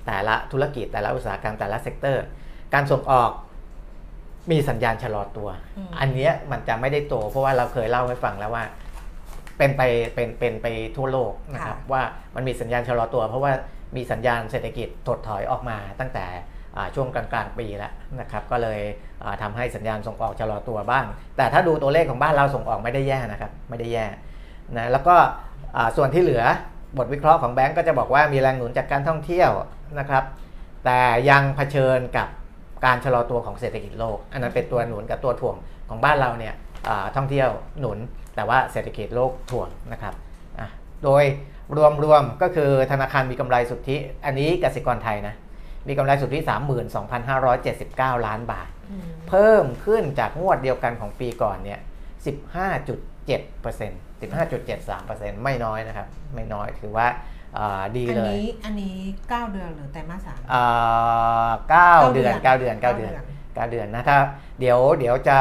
[0.08, 2.24] แต่ละธุรกิจแต่ละอุตสาหกรรมแต่ละเซกเตอร์
[2.74, 3.32] การส่งออก
[4.52, 8.64] มีสัญญาณชะลอตัวอืมอันเนี้ยมันจะไม่ได้โต เพราะว่าเราเคยเล่าให้ฟังแล้วว่า
[9.58, 9.82] เป็นไป
[10.16, 12.02] เป็นเป็นไปทั่วโลกนะครับ ว่า
[12.36, 13.52] มันมีสัญญาณชะลอตัว เพราะว่า
[13.96, 16.54] มีสัญญาณเศรษฐกิจถดถอยออกมาตั้งแต่อ่า
[16.96, 18.80] ช่วงกลางๆปีแล้วนะครับก็เลย
[19.42, 21.06] ทำาให้สัญญาณส่งออกชะลอตัวบ้าง
[21.38, 24.06] แต่ถ้าดูตัวเลขของบ้านเราส่งออกไม่ได้แย่นะครับไม่ได้แย่
[24.78, 25.16] นะแล้วก็
[25.98, 26.44] ส่วนที่เหลือ
[26.98, 29.52] บทวิเคราะห์ของแบงก์ก็จะบอกว่ามีแรงหนุนจากการท่องเที่ยว
[30.00, 30.24] นะครับ
[30.86, 31.00] แต่
[31.30, 32.28] ยังเผชิญกับ
[32.86, 35.56] การชะลอตัวของเศรษฐกิจโลก อันนั้นเป็นตัวหนุนกับตัวถ่วง
[35.90, 36.54] ของบ้านเราเนี่ย
[37.16, 37.50] ท่องเที่ยว
[37.80, 37.98] หนุน
[38.36, 40.14] แต่ว่าเศรษฐกิจโลกถ่วงนะครับ
[41.04, 41.24] โดย
[42.04, 45.36] รวมๆก็คือธนาคารมีกำไรสุทธิ อันนี้กสิกรไทยนะ
[45.88, 46.40] มีกำไรสุทธิ
[47.14, 51.80] 32,579 ล้านบาทอืมเพิ่มขึ้นจากงวดเดียวกันของปีก่อนเนี่ย
[52.26, 57.08] 15.7% 15.73%ไม่น้อยนะครับ ไม่น้อยถือว่า
[57.58, 58.98] อ่าดีอันเลยนี้อันนี้
[59.30, 64.18] เก้าเดือนหรือไตรมาสสามอ่าเก้าเก้าเดือนเดือนเก้าเดือนเก้าเดือนเก้าเดือนเก้าเดือนนะถ้า
[64.60, 65.38] เดี๋ยวเดี๋ยวจะ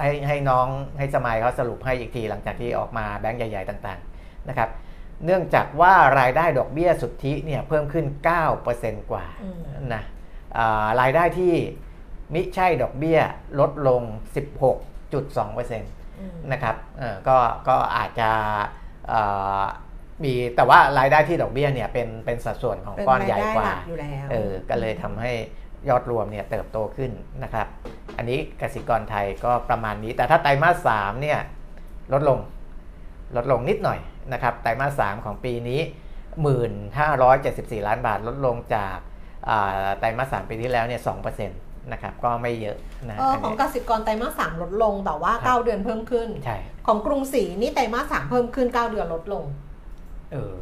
[0.00, 0.66] ให้ให้น้อง
[0.98, 4.68] ให้สมัยเขาสรุปให้อีกทีหลังจากที่ออกมาแบงก์ใหญ่ ๆ ต่าง ๆ นะครับ
[5.24, 8.06] เนื่องจากว่ารายได้ดอกเบี้ยสุทธิเนี่ยเพิ่มขึ้น
[8.58, 9.58] 9%กว่าอืม
[9.94, 10.02] นะ
[10.58, 11.54] อ่ารายได้ที่
[12.34, 13.18] มิใช่ดอกเบี้ย
[13.60, 14.02] ลดลง
[14.70, 15.80] 16.2%
[16.20, 17.36] อืมนะครับเอ่อก็
[17.68, 18.30] ก็อาจจะ
[19.08, 19.20] เอ่
[19.60, 19.64] อ
[20.24, 25.32] มีแต่ว่ารายได้ที่ดอกเบี้ยเนี่ยเป็นเป็นสัดส่วนของเป็นก้อนรายใหญ่ได้กว่าหลักอยู่แล้วเออก็เลยทำให้
[25.88, 27.10] ยอดรวมเนี่ยเติบโตขึ้น
[27.42, 27.66] นะครับ
[28.16, 31.38] อันนี้กสิกรไทยก็ประมาณนี้ แต่ถ้าไตรมาสสามเนี่ย
[32.12, 32.38] ลดลง
[33.36, 33.98] ลดลงนิดหน่อย
[34.32, 35.80] นะครับไตรมาสสามของปีนี้
[37.04, 38.96] 1,574 ล้านบาทลดลงจาก
[39.48, 42.76] อ่าไตรมาสสามปีที่แล้วเนี่ย2%นะครับก็ไม่เยอะ
[43.08, 49.44] นะเอออันของนี้กสิกรไตรมาสสามลดลงแต่ว่าครับ9เดือนเพิ่มขึ้นใช่ของกรุงศรีนี่ไตรมาสสามเพิ่มขึ้น 9 เดือนลดลง
[50.32, 50.56] เออ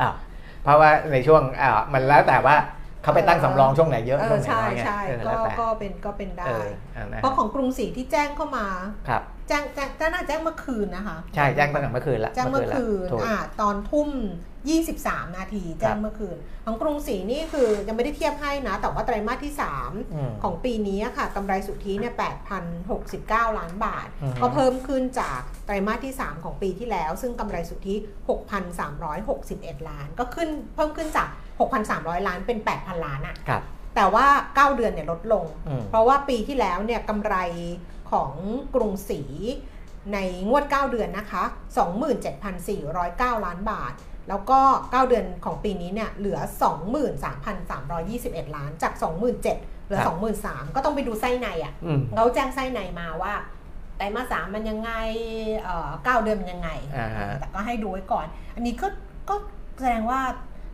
[0.00, 0.14] อ้าว
[0.62, 2.56] เพราะว่าในช่วงอ่ามันแล้วแต่ว่า
[3.02, 8.66] เขาไปตั้งสำรองช่วงไหนเยอะเอช่วองไหนใช่น้อยไงใช่เออก็แล้วแต่ก็เป็นก็เป็นได้เอออ่านะเพราะของกรุงศรีที่แจ้งเข้ามา
[9.08, 14.10] ครับแจ้งแจ้งแจ้งน่าแจ้งเมื่อคืนนะคะ ใช่แจ้งตั้งแต่เมื่อคืนละแจ้งเมื่อคืนละถูกอ่าตอนทุ่ม
[14.72, 22.14] 23 นาทีแจ้ครังบเมื่อคืน ของกรุงศรีนี่คือยังไม่ได้เทียบให้นะ แต่ว่าไตรมาสที่อืม3ของปีนี้อะค่ะกำไรสุทธิเนี่ย
[22.66, 27.94] 8,069 ล้านบาทอือฮึก็เพิ่มขึ้นจากไตรมาสที่ 3 ของปีที่แล้ว ซึ่งกำไรสุทธิ
[29.10, 31.28] 6,361 ล้าน ก็ขึ้นเพิ่มขึ้นจาก
[31.58, 33.62] 6,300 ล้านเป็น 8,000 ล้านอะครับ
[33.96, 37.34] แต่ว่า 9 เดือนเนี่ยลดลงอืมเพราะว่าปีที่แล้วเนี่ยกำไร
[38.12, 38.32] ของ
[38.74, 39.22] กรุงศรี
[40.12, 41.42] ในงวด 9 เดือนนะคะ
[42.24, 43.92] 27,409 ล้านบาท
[44.28, 46.38] แล้วก็ 9 เดือนของปีนี้เนี่ยเหลือ
[47.66, 49.42] 23,321 ล้านจาก 27,000
[49.86, 53.32] เหลือครับ23,000 ก็ต้องไปดูไส้ในอะ่ะอืมเขาแจ้งไส้ในมาว่า
[53.96, 54.92] ไตรมาสสามมันยังไง
[55.62, 58.88] เอ่อ9เดือนมันยังไงอ่าฮะแต่ก็ให้ดูไว้ก่อน อันนี้ก็
[59.28, 59.34] ก็
[59.78, 60.20] แสดงว่า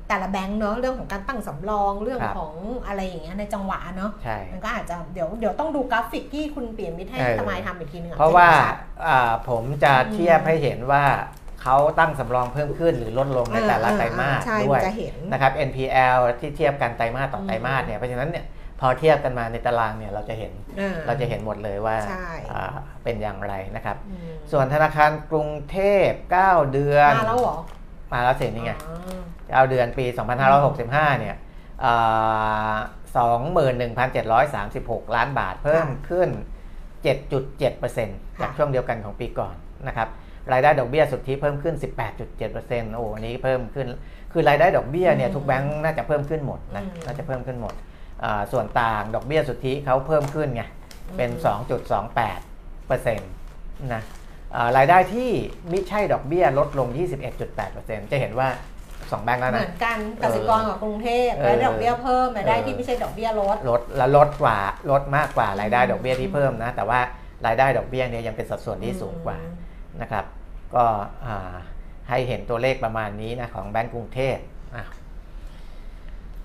[0.09, 2.55] แต่ละแบงค์เนอะเรื่องของการตั้งสำรองเรื่องครับของ
[2.87, 8.77] อะไรอย่างเงี้ยในจังหวะเนอะใช่มันก็อาจจะเดี๋ยวเดี๋ยวต้องดูกราฟิกที่คุณเปลี่ยนมิตรให้เออทมายทำอีกทีหนึงอเพราะว่าจได้ชัด
[9.07, 11.05] อ่าผมจะอืมเทียบให้เห็นว่า
[11.63, 18.45] เขาตั้งสำรองเพิ่มขึ้นหรือลดลงในแต่ละไตรมาสใช่ด้วยจะเห็นนะครับ NPL ที่เทียบกันไตรมาสต่ออืมไตรมาสเนี่ยเพราะฉะนั้นเนี่ย
[18.81, 22.65] พอเทียบกันมาในตารางเนี่ยเราจะเห็นอ่าเราจะเห็นหมดเลยว่าใช่อ่า
[23.05, 25.79] เป็นอย่างไรนะครับอืมส่วนธนาคารกรุงเท
[26.09, 26.11] พ
[26.43, 27.57] 9 เดือน มาแล้วเหรอ
[28.13, 28.73] มาแล้วเสร็จนี่ไง
[29.53, 30.07] อ๋อ9เดือนปี
[30.63, 31.37] 2565 เนี่ย
[31.85, 32.75] อ่า
[33.15, 36.29] 21,736 ล้านบาทเพิ่มขึ้น
[36.95, 39.55] 7.7%จากช่วงเดียวกันของปีก่อน
[39.89, 40.09] นะครับ
[40.53, 41.75] รายได้ดอกเบี้ยสุทธิเพิ่มขึ้น
[42.35, 43.87] 18.7%โอ้อันนี้เพิ่มขึ้น
[44.33, 47.75] คือรายได้ดอกเบี้ยเนี่ยทุกแบงค์น่าจะเพิ่มขึ้นหมดนะน่าจะเพิ่มขึ้นหมด
[48.25, 50.63] อ่าส่วนต่างดอกเบี้ยสุทธิเขาเพิ่มขึ้นไง
[51.17, 51.31] เป็น
[52.21, 54.03] 2.28%นะ
[54.57, 55.31] อ่ารายได้ที่
[55.71, 56.89] ไม่ใช่ดอกเบี้ยลดลง
[57.51, 58.49] 21.8%จะเห็นว่า
[59.13, 64.57] 2แบงค์แล้วเหนะ มือนกันกสิกรกับกรุงเทพเออรายได้ดอกเบี้ยเพิ่มรายได้เออ ที่ไม่ใช่ดอกเบี้ยลด ลดและลดกว่า
[64.91, 67.01] ลดมากกว่ารายได้ดอกเบี้ยที่เพิ่มนะ แต่ว่า
[67.47, 69.39] รายได้ดอกเบี้ยเนี่ยยังเป็นสัดส่วนที่สูงกว่า
[70.03, 70.25] นะครับ
[70.75, 70.85] ก็
[71.27, 71.55] อ่า
[72.09, 74.54] ให้เห็นตัวเลขประมาณนี้นะของแบงก์กรุงเทพอะ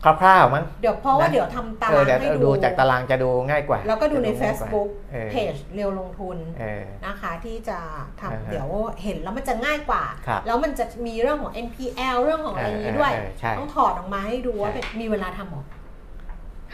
[0.03, 7.77] คร่าวๆมั้งเดี๋ยวเพราะว่านะเดี๋ยวทำตาเออรางเดี๋ยวให้ดูจากตารางจะดูง่ายกว่า แล้วก็ดูในจะง่ายกว่า Facebook เออเพจเรียวลงทุนเออนะคะ ที่จะ
[8.21, 8.67] อ่าทำฮะเดี๋ยว
[9.03, 15.63] เห็นแล้วมันจะง่ายกว่าครับแล้วมันจะมีเรื่องของ NPL เรื่องของอะไรอย่างนี้ด้วยเออเออใช่ต้องถอดออกมาให้ดูว่าใช่เป็นมีเวลาทำหรอ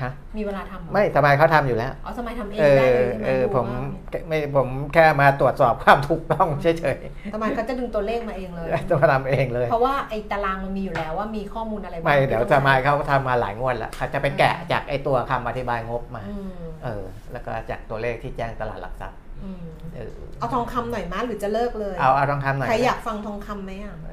[0.02, 7.00] ฮะมีเวลาทำหรอไม่ทำไมเขาทำอยู่แล้วอ๋อสมัยทำเองเอได้อเลยใช่ไหมเออดูผมว่าไม่ผมแค่มาตรวจสอบความถูกต้องเฉย
[7.34, 16.52] สมัยเขาจะดึงตัวเลขมาเองเลยๆจะมาทำเองเลย เพราะว่าไอ้ตารางมันมีอยู่แล้วว่ามีข้อมูลอะไรบ้างไม่เดี๋ยวที่จะต้องมาเขาทำมาหลายงวดแล้วเขาจะไปแกะจากไอ้ตัวคำอธิบายงบมาอืม
[16.84, 19.64] เออ แล้วก็จากตัวเลขที่แจ้งตลาดหลักทรัพย์อืม
[19.96, 24.12] เออเอาทองคำหน่อยมั้ยหรือจะเลิกเลย เอาเอาต้องทำหน่อยใครอยากฟังทองคำไหมอะฮะ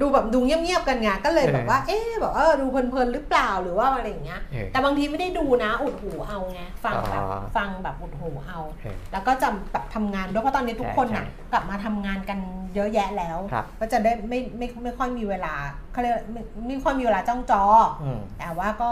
[0.00, 12.38] ดูแบบดูเงียบๆกันไงก็เลยแบบว่า เอ๊ะแบบเออดูเพลินๆหรือเปล่าหรือว่าอะไรอย่างเงี้ยเออแต่บางทีไม่ได้ดูนะอุดหูเอาไงฟังแบบอ๋อฟังแบบอุดหูเอาเออแล้วก็จะแบบทำงานด้วยเพราะตอนนี้ทุกคนน่ะใช่กลับมาทำงานกัน
[12.74, 15.54] เยอะแยะแล้วครับก็จะได้ไม่ไม่ไม่ค่อยมีเวลา
[15.92, 17.62] เขาเรียกไม่ไม่ค่อยมีเวลาจ้องจอ
[18.02, 18.90] อืมแต่ว่าก็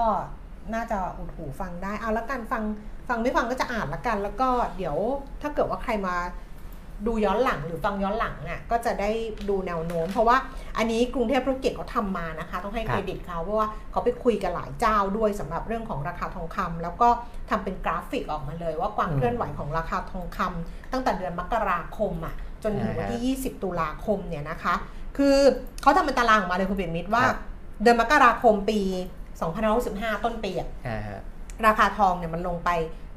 [0.74, 2.62] น่าจะอุดหูฟังได้เอาละกันฟัง
[3.08, 4.96] ฟังไม่ฟังก็จะอ่านละกัน แล้วก็เดี๋ยว
[5.42, 6.16] ถ้าเกิดว่าใครมา
[7.06, 9.10] ดูย้อนหลังหรือฟังย้อนหลังอะก็จะได้
[9.48, 10.36] ดูแนวโน้ม เพราะว่า
[10.78, 17.08] อันนี้กรุงเทพธุรกิจเขาทำมานะคะ ต้องให้ครัเคบรดิตเขาเพราะว่าเขาไปคุยกันหลายเจ้าด้วยสำหรับเรื่องของราคาทองคำแล้วก็
[17.50, 24.74] ทำเป็นกราฟิกออกมาเลย ว่าความเคลื่อนไหวของราคาทองคำตั้งแต่เดือนมกราคมอะจนถึงวันที่ 20 ตุลาคมเนี่ยนะคะ
[25.16, 25.36] คือ
[25.82, 27.38] เขาทำเป็นตารางออกมาเลยคุณเบนมิตรว่าครับ
[27.82, 28.80] เดือนมกราคมปี
[29.48, 31.20] 2565 ต้นปีอะอ่าฮะ
[31.66, 32.70] ราคาทองเนี่ยมันลงไป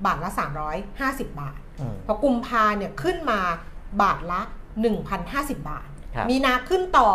[0.05, 0.29] บาทละ
[0.79, 3.39] 350 บาทอืมพอกุมภาเนี่ยขึ้นมา
[4.01, 4.41] บาทละ
[5.03, 7.09] 1,050 บาทครับมีนาขึ้นต่อ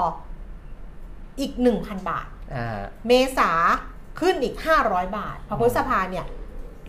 [1.40, 3.50] อีก 1,000 บาทอ่าเมษา
[4.20, 4.56] ขึ้นอีก
[4.86, 6.26] 500 บาท พอพฤษภาเนี่ย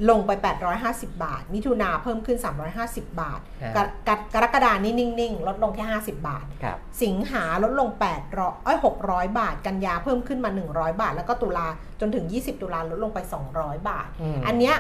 [0.09, 0.31] ลงไป
[0.77, 2.37] 850 บาท มิถุนาเพิ่มขึ้น
[2.75, 7.89] 350 บาทอ่ากรกรกรกฎานี่นิ่ง ๆ ลดลงแค่ 50 บาทครับสิงหาลดลง
[8.27, 11.67] 800เอ้ย600 บาท กันยาเพิ่มขึ้นมา 100 บาท แล้วก็ตุลา
[11.99, 13.19] จนถึง 20 ตุลาลดลงไป
[13.53, 14.75] 200 บาทอืมอันเนี้ย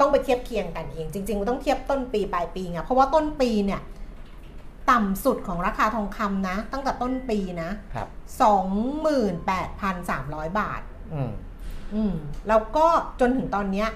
[0.00, 3.80] ต้องไปเทียบเคียงกันเอง จริงๆมันต้องเทียบต้นปีปลายปีไงเพราะว่าต้นปีเนี่ย
[4.90, 8.08] ต่ำสุดของราคาทองคำนะ ตั้งแต่ต้นปีนะครับ
[9.52, 10.82] 28,300 บาท
[11.14, 11.32] อืม
[11.94, 12.14] อืม
[12.48, 12.86] แล้วก็
[13.20, 13.88] จนถึงตอนเนี้ย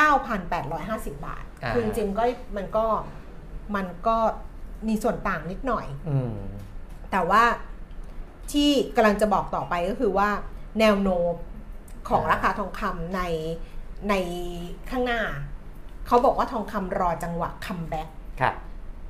[0.00, 2.24] 29,850 บาท อ่า คือจริงๆก็
[2.56, 2.86] มันก็
[3.74, 4.16] มันก็
[4.88, 6.34] มีส่วนต่างนิดหน่อย อืม
[7.10, 7.42] แต่ว่า
[8.52, 10.28] ที่กำลังจะบอกต่อไปก็คือว่า
[10.80, 11.32] แนวโน้ม
[12.08, 13.22] ของราคาทองคำใน
[14.08, 14.14] ใน
[14.90, 15.20] ข้างหน้า
[16.06, 18.08] เขาบอกว่าทองคำรอจังหวะ comeback
[18.40, 18.54] ครับ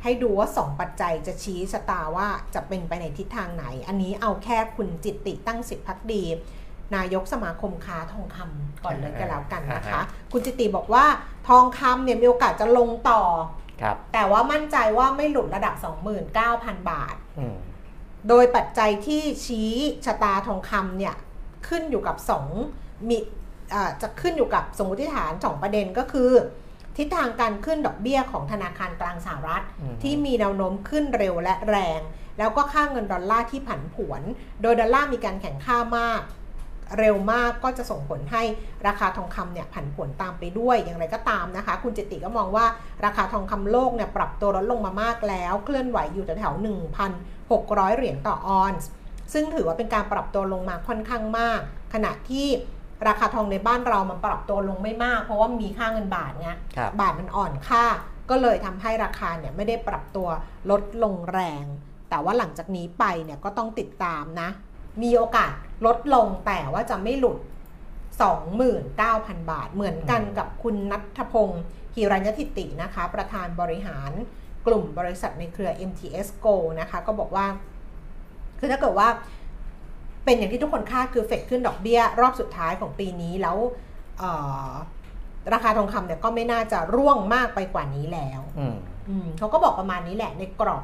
[0.03, 6.25] ให้ดูว่า 2 ปัจจัยจะชี้ชะตาว่าจะเป็นไปในทิศทางไหน อันนี้เอาแค่คุณจิตติตั้งสิทธิภักดี
[6.97, 11.05] นายกสมาคมค้าทองคำก่อนเลยก็แล้วกันนะคะ คุณจิตติบอกว่า
[11.49, 13.23] ทองคำเนี่ยมีโอกาสจะลงต่อ
[13.83, 15.75] ครับแต่ว่ามั่นใจว่าไม่หลุดระดับ
[16.33, 17.57] 29,000 บาทอืม
[18.29, 19.71] โดยปัจจัยที่ชี้
[20.07, 21.15] ชะตาทองคำเนี่ย
[21.69, 22.47] ขึ้นอยู่กับสอง
[23.09, 23.19] มี
[23.75, 26.31] อ่าจะขึ้นอยู่กับสมมติฐานสองประเด็นก็คือ
[26.97, 32.01] ทิศทางการขึ้นดอกเบี้ยของธนาคารกลางสหรัฐอืมที่มีแนวโน้มขึ้นเร็วและแรง
[32.39, 34.23] แล้วก็ค่าเงินดอลลาร์ที่ผันผวน
[34.63, 36.23] โดยดอลลาร์มีการแข่งค่ามาก
[36.99, 38.43] เร็วมากก็จะส่งผลให้
[38.87, 42.67] ราคาทองคำเนี่ยผันผวนตามไปด้วยอย่างไรก็ตามนะคะ คุณจิตติก็มองว่า
[43.05, 46.65] ราคาทองคำโลกเนี่ยปรับตัวลดลงมามากแล้ว เคลื่อนไหวอยู่แถวๆ
[47.27, 48.89] 1,600 เหรียญต่อออนซ์
[49.33, 51.61] ซึ่งถือว่าเป็นการปรับตัวลงมาค่อนข้างมาก
[51.95, 52.47] ขณะที่
[53.07, 57.85] ราคาทองในบ้านเรามันปรับตัวลงไม่มาก เพราะว่ามีค่าเงินบาทไงครับบาทมันอ่อนค่า
[58.31, 60.29] ก็เลยทำให้ราคาเนี่ยไม่ได้ปรับตัว
[60.71, 61.65] ลดลงแรง
[62.11, 64.49] แต่ว่าหลังจากนี้ไปเนี่ยก็ต้องติดตามนะ
[65.03, 65.53] มีโอกาส
[65.87, 67.39] ลดลงแต่ว่าจะไม่หลุด
[68.29, 71.63] 29,000 บาท เหมือนกันกับคุณนัทพงศ์
[71.95, 74.13] ฮิรัญยติตินะคะ ประธานบริหาร
[74.67, 77.47] กลุ่มบริษัทในเครือ MTS Go นะคะ ก็บอกว่า
[78.59, 79.09] คือถ้าเกิดว่า
[80.25, 83.57] เป็นอย่างที่ทุกคนคาดคือเฟดขึ้นดอกเบี้ย รอบสุดท้ายของปีนี้แล้ว
[84.19, 84.33] เอ่
[84.69, 84.71] อ
[85.53, 88.77] ราคาทองคำเนี่ยก็ไม่น่าจะร่วงมากไปกว่านี้แล้วอืม
[89.09, 90.83] อืมเขาก็บอกประมาณนี้แหละในกรอบ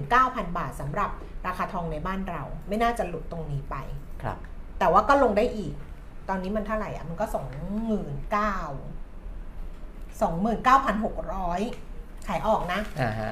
[0.00, 1.10] 29,000 บาทสำหรับ
[1.46, 3.76] ราคาทองในบ้านเรา ไม่น่าจะหลุดตรงนี้ไป
[4.22, 4.38] ครับ
[4.78, 5.74] แต่ว่าก็ลงได้อีก
[6.28, 7.34] ตอนนี้มันเท่าไหร่อะ มันก็ 29
[10.20, 13.30] 29,600 ขายออกนะอ่าฮะ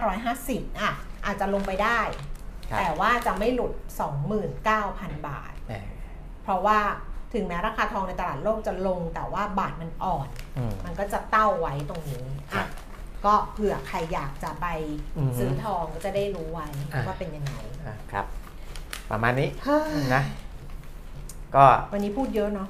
[0.00, 0.92] 29,550 อะ
[1.26, 2.29] อาจจะลงไปได้ครับ
[2.78, 3.72] แต่ว่าจะไม่หลุด
[4.50, 5.86] 29,000 บาทเออ
[6.42, 6.78] เพราะว่า
[7.34, 12.68] ถึงแม้ราคาทองในตลาดโลกจะลง แต่ว่าบาทมันอ่อนอืมมันก็จะเต้าไว้ตรงนี้ครัอะบ
[13.24, 14.66] ก็เผื่อใครอยากจะไป
[15.18, 17.54] อือฮึซื้อทองก็จะได้รู้ไว้อะว่าเป็นยังไง
[17.88, 18.26] อะครับ
[19.10, 20.22] ประมาณนี้เฮ้ยนะ
[21.56, 22.68] ก็วันนี้พูดเยอะเนาะ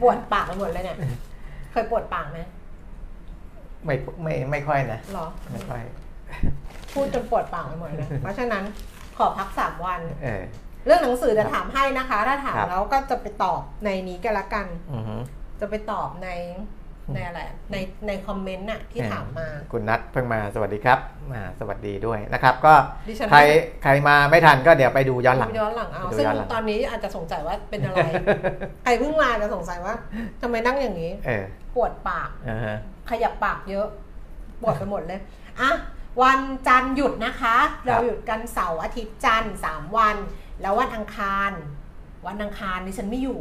[0.00, 0.98] ปวดปากไปหมดเลยเนี่ย
[1.72, 2.40] เคยปวดปากไหม
[3.84, 5.82] ไม่ไม่ไม่ค่อยนะหรอไม่ค่อย
[6.92, 8.64] พูดจนปวดปากไปหมดเลยเพราะฉะนั้น
[9.18, 10.42] ขอพักสามวันเออ
[10.86, 15.16] เรื่องหนังสือจะถามให้นะคะ ถ้าถามครับแล้วก็จะไปตอบในนี้กันละกันอือฮึ
[15.60, 16.28] จะไปตอบใน
[17.14, 17.40] ในอะไร
[17.72, 17.76] ใน
[18.06, 20.98] ในคอมเมนต์น่ะที่ถามมา คุณนัทเพิ่งมาสวัสดีครับ
[21.34, 22.74] อ่าสวัสดีด้วยนะครับ ก็
[23.08, 23.40] ดิฉันใคร
[23.82, 27.98] ใครมาไม่ทันก็เดี๋ยวไปดูย้อนหลังย้อนหลังเอาไปดูซึ่งย้อนหลังตอนนี้อาจจะสงสัยว่าเป็นอะไร
[28.84, 29.94] ใครเพิ่งมาจะสงสัยว่า
[30.42, 32.76] ทำไมนั่งอย่างนี้เออปวดปากอ่าฮะ
[33.10, 33.86] ขยับปากเยอะ
[34.62, 35.20] ปวดไปหมดเลย
[35.60, 35.70] อะ
[36.22, 40.16] วันจันทร์หยุดนะคะ เราหยุดกันเสาร์อาทิตย์จันทร์สามวัน
[40.60, 41.50] แล้ววันอังคาร
[42.26, 43.40] วันอังคารดิฉันไม่อยู่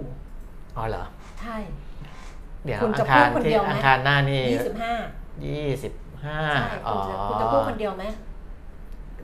[0.77, 1.05] อ๋อเหรอ
[1.39, 1.57] ใช่
[2.63, 4.93] เดี๋ยวคุณอัจะงคารพูดคนเดีที่ยวไหมอังคารหน้านี่ยี่สิบห้า
[5.45, 5.93] ยี่สิบ
[6.25, 8.05] ห้าใช่อ๋อคุณจะคุณจะพูดคนเดียวไหม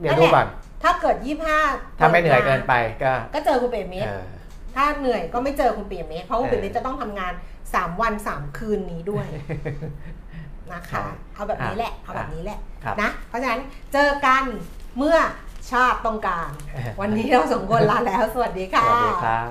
[0.00, 0.46] เดี๋ยวดูก่อน
[0.82, 1.58] ถ้าเกิดยี่ห้า
[1.98, 4.24] ถ้าไม่เหนื่อยเกินไปก็ ก็เจอคุณเปรมมิตรเออ
[4.74, 7.32] ถ้าเหนื่อยก็ไม่เจอคุณเปรมมิตรเพราะคุณเออเปรมมิตรจะต้องทำงาน
[7.74, 9.26] สามวันสามคืนนี้ด้วย
[10.72, 11.04] นะคะ
[11.34, 13.62] เอาแบบนี้แหละเอาแบบนี้แหละครับนะเพราะฉะนั้น
[13.92, 14.44] เจอกัน
[14.98, 15.16] เมื่อ
[15.70, 16.50] ชาติต้องการ
[17.00, 19.50] วันนี้เราสองคนลาแล้วสวัสดีสค่ะวัสดีครับ